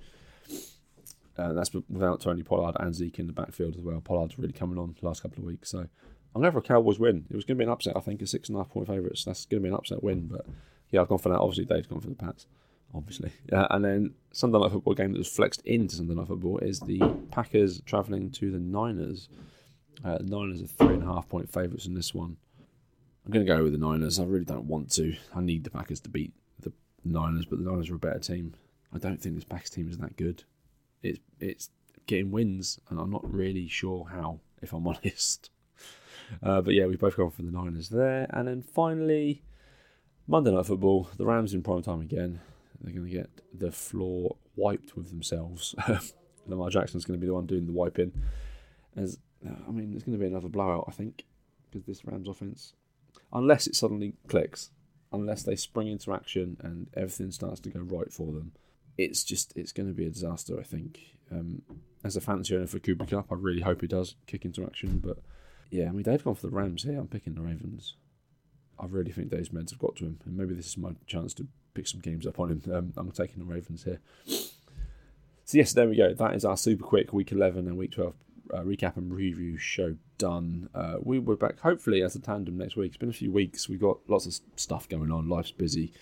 Uh, 1.37 1.53
that's 1.53 1.71
without 1.91 2.23
Tony 2.23 2.43
Pollard 2.43 2.77
and 2.81 2.95
Zeke 2.95 3.19
in 3.19 3.27
the 3.27 3.35
backfield 3.35 3.77
as 3.77 3.83
well. 3.83 4.01
Pollard's 4.01 4.39
really 4.39 4.55
coming 4.55 4.79
on 4.79 4.97
the 4.99 5.07
last 5.07 5.21
couple 5.23 5.41
of 5.41 5.45
weeks. 5.45 5.69
So 5.69 5.89
I'm 6.37 6.43
going 6.43 6.53
for 6.53 6.59
a 6.59 6.63
Cowboys 6.63 6.99
win. 6.99 7.25
It 7.31 7.35
was 7.35 7.47
going 7.47 7.57
to 7.57 7.59
be 7.59 7.65
an 7.65 7.71
upset, 7.71 7.97
I 7.97 8.01
think, 8.01 8.21
a 8.21 8.27
six 8.27 8.51
and 8.51 8.57
a 8.57 8.61
half 8.61 8.69
point 8.69 8.89
favourites. 8.89 9.25
That's 9.25 9.47
going 9.47 9.63
to 9.63 9.67
be 9.67 9.71
an 9.71 9.75
upset 9.75 10.03
win. 10.03 10.27
But 10.27 10.45
yeah, 10.91 11.01
I've 11.01 11.09
gone 11.09 11.17
for 11.17 11.31
that. 11.31 11.39
Obviously, 11.39 11.65
Dave's 11.65 11.87
gone 11.87 12.01
for 12.01 12.11
the 12.11 12.15
Pats, 12.15 12.47
obviously. 12.95 13.33
Uh, 13.51 13.67
and 13.71 13.83
then 13.83 14.15
Sunday 14.33 14.59
Night 14.59 14.71
Football 14.71 14.93
game 14.93 15.13
that 15.13 15.19
was 15.19 15.29
flexed 15.29 15.63
into 15.65 15.97
Sunday 15.97 16.15
Night 16.15 16.27
Football 16.27 16.59
is 16.59 16.81
the 16.81 16.99
Packers 17.31 17.81
travelling 17.87 18.31
to 18.33 18.51
the 18.51 18.59
Niners. 18.59 19.31
Uh, 20.05 20.19
the 20.19 20.25
Niners 20.25 20.61
are 20.61 20.67
three 20.67 20.93
and 20.93 21.03
a 21.03 21.07
half 21.07 21.27
point 21.27 21.51
favourites 21.51 21.87
in 21.87 21.95
this 21.95 22.13
one. 22.13 22.37
I'm 23.25 23.33
going 23.33 23.47
to 23.47 23.51
go 23.51 23.63
with 23.63 23.73
the 23.73 23.79
Niners. 23.79 24.21
I 24.21 24.25
really 24.25 24.45
don't 24.45 24.67
want 24.67 24.91
to. 24.93 25.17
I 25.35 25.41
need 25.41 25.65
the 25.65 25.71
Packers 25.71 26.01
to 26.01 26.11
beat 26.11 26.35
the 26.61 26.71
Niners, 27.03 27.47
but 27.47 27.65
the 27.65 27.65
Niners 27.65 27.89
are 27.89 27.95
a 27.95 27.99
better 27.99 28.19
team. 28.19 28.53
I 28.93 28.99
don't 28.99 29.23
think 29.23 29.37
this 29.37 29.45
Packers 29.45 29.71
team 29.71 29.89
is 29.89 29.97
that 29.97 30.19
good. 30.19 30.45
It's 31.03 31.19
it's 31.41 31.71
getting 32.07 32.31
wins, 32.31 32.79
and 32.91 33.01
I'm 33.01 33.11
not 33.11 33.25
really 33.33 33.69
sure 33.69 34.07
how, 34.13 34.41
if 34.61 34.75
I'm 34.75 34.87
honest. 34.87 35.49
Uh, 36.43 36.61
but 36.61 36.75
yeah, 36.75 36.87
we've 36.87 36.99
both 36.99 37.17
gone 37.17 37.31
for 37.31 37.43
the 37.43 37.51
Niners 37.51 37.89
there. 37.89 38.27
And 38.31 38.49
then 38.49 38.63
finally, 38.63 39.43
Monday 40.27 40.51
Night 40.51 40.67
Football, 40.67 41.09
the 41.17 41.27
Rams 41.27 41.55
in 41.55 41.63
prime 41.63 41.83
time 41.83 42.01
again. 42.01 42.41
They're 42.81 42.93
going 42.93 43.09
to 43.09 43.13
get 43.13 43.31
the 43.55 43.73
floor 43.73 44.37
wiped 44.55 44.97
with 44.97 45.09
themselves. 45.09 45.75
Lamar 46.47 46.71
Jackson's 46.71 47.05
going 47.05 47.19
to 47.19 47.21
be 47.21 47.27
the 47.27 47.35
one 47.35 47.47
doing 47.47 47.67
the 47.67 47.73
wiping. 47.73 48.13
As 48.97 49.19
I 49.45 49.71
mean, 49.71 49.93
it's 49.95 50.05
going 50.05 50.19
to 50.19 50.23
be 50.23 50.27
another 50.27 50.49
blowout, 50.49 50.85
I 50.89 50.93
think, 50.93 51.25
because 51.71 51.87
this 51.87 52.05
Rams 52.05 52.29
offense, 52.29 52.75
unless 53.33 53.67
it 53.67 53.77
suddenly 53.77 54.15
clicks, 54.29 54.71
unless 55.13 55.43
they 55.43 55.57
spring 55.57 55.89
into 55.89 56.13
action 56.13 56.57
and 56.61 56.89
everything 56.95 57.31
starts 57.31 57.61
to 57.61 57.71
go 57.71 57.81
right 57.81 58.13
for 58.13 58.33
them, 58.33 58.53
it's 58.99 59.25
just 59.25 59.53
it's 59.57 59.73
going 59.73 59.89
to 59.89 59.95
be 59.95 60.07
a 60.07 60.11
disaster. 60.11 60.59
I 60.59 60.63
think. 60.63 61.01
Um, 61.31 61.63
as 62.05 62.17
a 62.17 62.21
fancy 62.21 62.55
owner 62.55 62.69
for 62.69 62.79
Cooper 62.79 63.05
Kupp, 63.05 63.33
I 63.33 63.35
really 63.35 63.63
hope 63.63 63.81
he 63.81 63.89
does 63.89 64.15
kick 64.27 64.45
into 64.45 64.65
action. 64.65 65.01
But 65.05 65.19
yeah, 65.71 65.89
I 65.89 65.91
mean, 65.91 66.03
they've 66.03 66.23
gone 66.23 66.35
for 66.35 66.47
the 66.47 66.55
Rams 66.55 66.83
here. 66.83 66.99
I'm 66.99 67.09
picking 67.09 67.35
the 67.35 67.43
Ravens. 67.43 67.95
I 68.79 68.87
really 68.87 69.13
think 69.13 69.31
those 69.31 69.49
meds 69.51 69.71
have 69.71 69.79
got 69.79 69.97
to 69.97 70.05
him, 70.05 70.19
and 70.25 70.37
maybe 70.37 70.55
this 70.55 70.67
is 70.67 70.77
my 70.77 70.91
chance 71.07 71.33
to 71.35 71.47
pick 71.75 71.87
some 71.87 72.01
games 72.01 72.27
up 72.27 72.39
on 72.39 72.51
him. 72.51 72.63
Um, 72.73 72.93
I'm 72.97 73.11
taking 73.11 73.39
the 73.39 73.53
Ravens 73.53 73.85
here. 73.85 74.01
So 74.27 75.59
yes, 75.59 75.73
there 75.73 75.89
we 75.89 75.97
go. 75.97 76.13
That 76.13 76.35
is 76.35 76.45
our 76.45 76.57
super 76.57 76.85
quick 76.85 77.13
week 77.13 77.31
11 77.33 77.67
and 77.67 77.79
week 77.79 77.93
12 77.93 78.15
uh, 78.53 78.61
recap 78.61 78.97
and 78.97 79.15
review 79.15 79.57
show 79.57 79.97
done. 80.19 80.69
Uh, 80.75 80.97
we 81.01 81.19
were 81.19 81.37
back 81.37 81.61
hopefully 81.61 82.03
as 82.03 82.15
a 82.15 82.21
tandem 82.21 82.57
next 82.57 82.77
week. 82.77 82.89
It's 82.89 82.97
been 82.97 83.09
a 83.09 83.15
few 83.15 83.33
weeks. 83.33 83.69
We've 83.69 83.81
got 83.81 83.99
lots 84.09 84.27
of 84.27 84.39
stuff 84.57 84.89
going 84.89 85.13
on. 85.13 85.29
Life's 85.29 85.51
busy 85.51 85.93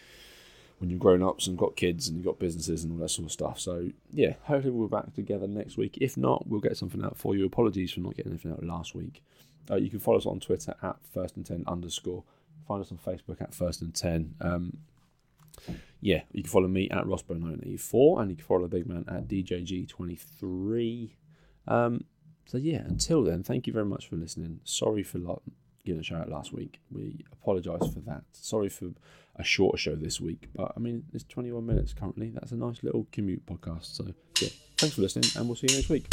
when 0.78 0.90
you've 0.90 1.00
grown 1.00 1.22
ups 1.22 1.46
and 1.46 1.56
got 1.56 1.76
kids 1.76 2.08
and 2.08 2.16
you've 2.16 2.26
got 2.26 2.38
businesses 2.38 2.84
and 2.84 2.92
all 2.92 2.98
that 2.98 3.10
sort 3.10 3.26
of 3.26 3.32
stuff. 3.32 3.60
So 3.60 3.90
yeah, 4.12 4.34
hopefully 4.42 4.72
we'll 4.72 4.88
be 4.88 4.92
back 4.92 5.14
together 5.14 5.46
next 5.46 5.76
week. 5.76 5.98
If 6.00 6.16
not, 6.16 6.46
we'll 6.46 6.60
get 6.60 6.76
something 6.76 7.04
out 7.04 7.16
for 7.16 7.36
you. 7.36 7.46
Apologies 7.46 7.92
for 7.92 8.00
not 8.00 8.16
getting 8.16 8.32
anything 8.32 8.52
out 8.52 8.64
last 8.64 8.94
week. 8.94 9.22
Uh, 9.70 9.76
you 9.76 9.90
can 9.90 10.00
follow 10.00 10.18
us 10.18 10.26
on 10.26 10.40
Twitter 10.40 10.74
at 10.82 10.96
first 11.12 11.36
and 11.36 11.46
ten 11.46 11.64
underscore. 11.66 12.24
Find 12.66 12.80
us 12.82 12.92
on 12.92 12.98
Facebook 12.98 13.40
at 13.40 13.54
first 13.54 13.82
and 13.82 13.94
ten. 13.94 14.34
Um, 14.40 14.78
yeah, 16.00 16.22
you 16.32 16.42
can 16.42 16.50
follow 16.50 16.68
me 16.68 16.90
at 16.90 17.04
Rossbo984 17.04 18.20
and 18.20 18.30
you 18.30 18.36
can 18.36 18.44
follow 18.44 18.62
the 18.62 18.68
big 18.68 18.86
man 18.86 19.04
at 19.08 19.26
DJG23. 19.28 21.10
Um, 21.66 22.04
so 22.46 22.58
yeah, 22.58 22.78
until 22.78 23.22
then, 23.24 23.42
thank 23.42 23.66
you 23.66 23.72
very 23.72 23.86
much 23.86 24.08
for 24.08 24.16
listening. 24.16 24.60
Sorry 24.64 25.02
for 25.02 25.18
like 25.18 25.38
given 25.84 26.00
a 26.00 26.04
shout 26.04 26.20
out 26.20 26.28
last 26.28 26.52
week. 26.52 26.80
We 26.90 27.24
apologise 27.32 27.92
for 27.92 28.00
that. 28.00 28.24
Sorry 28.32 28.68
for 28.68 28.90
a 29.36 29.44
shorter 29.44 29.78
show 29.78 29.94
this 29.94 30.20
week, 30.20 30.48
but 30.54 30.72
I 30.76 30.80
mean, 30.80 31.04
it's 31.12 31.24
21 31.24 31.64
minutes 31.64 31.92
currently. 31.92 32.30
That's 32.30 32.52
a 32.52 32.56
nice 32.56 32.82
little 32.82 33.06
commute 33.12 33.44
podcast. 33.46 33.96
So, 33.96 34.04
yeah, 34.40 34.50
thanks 34.76 34.96
for 34.96 35.02
listening, 35.02 35.30
and 35.36 35.46
we'll 35.46 35.56
see 35.56 35.66
you 35.70 35.76
next 35.76 35.88
week. 35.88 36.06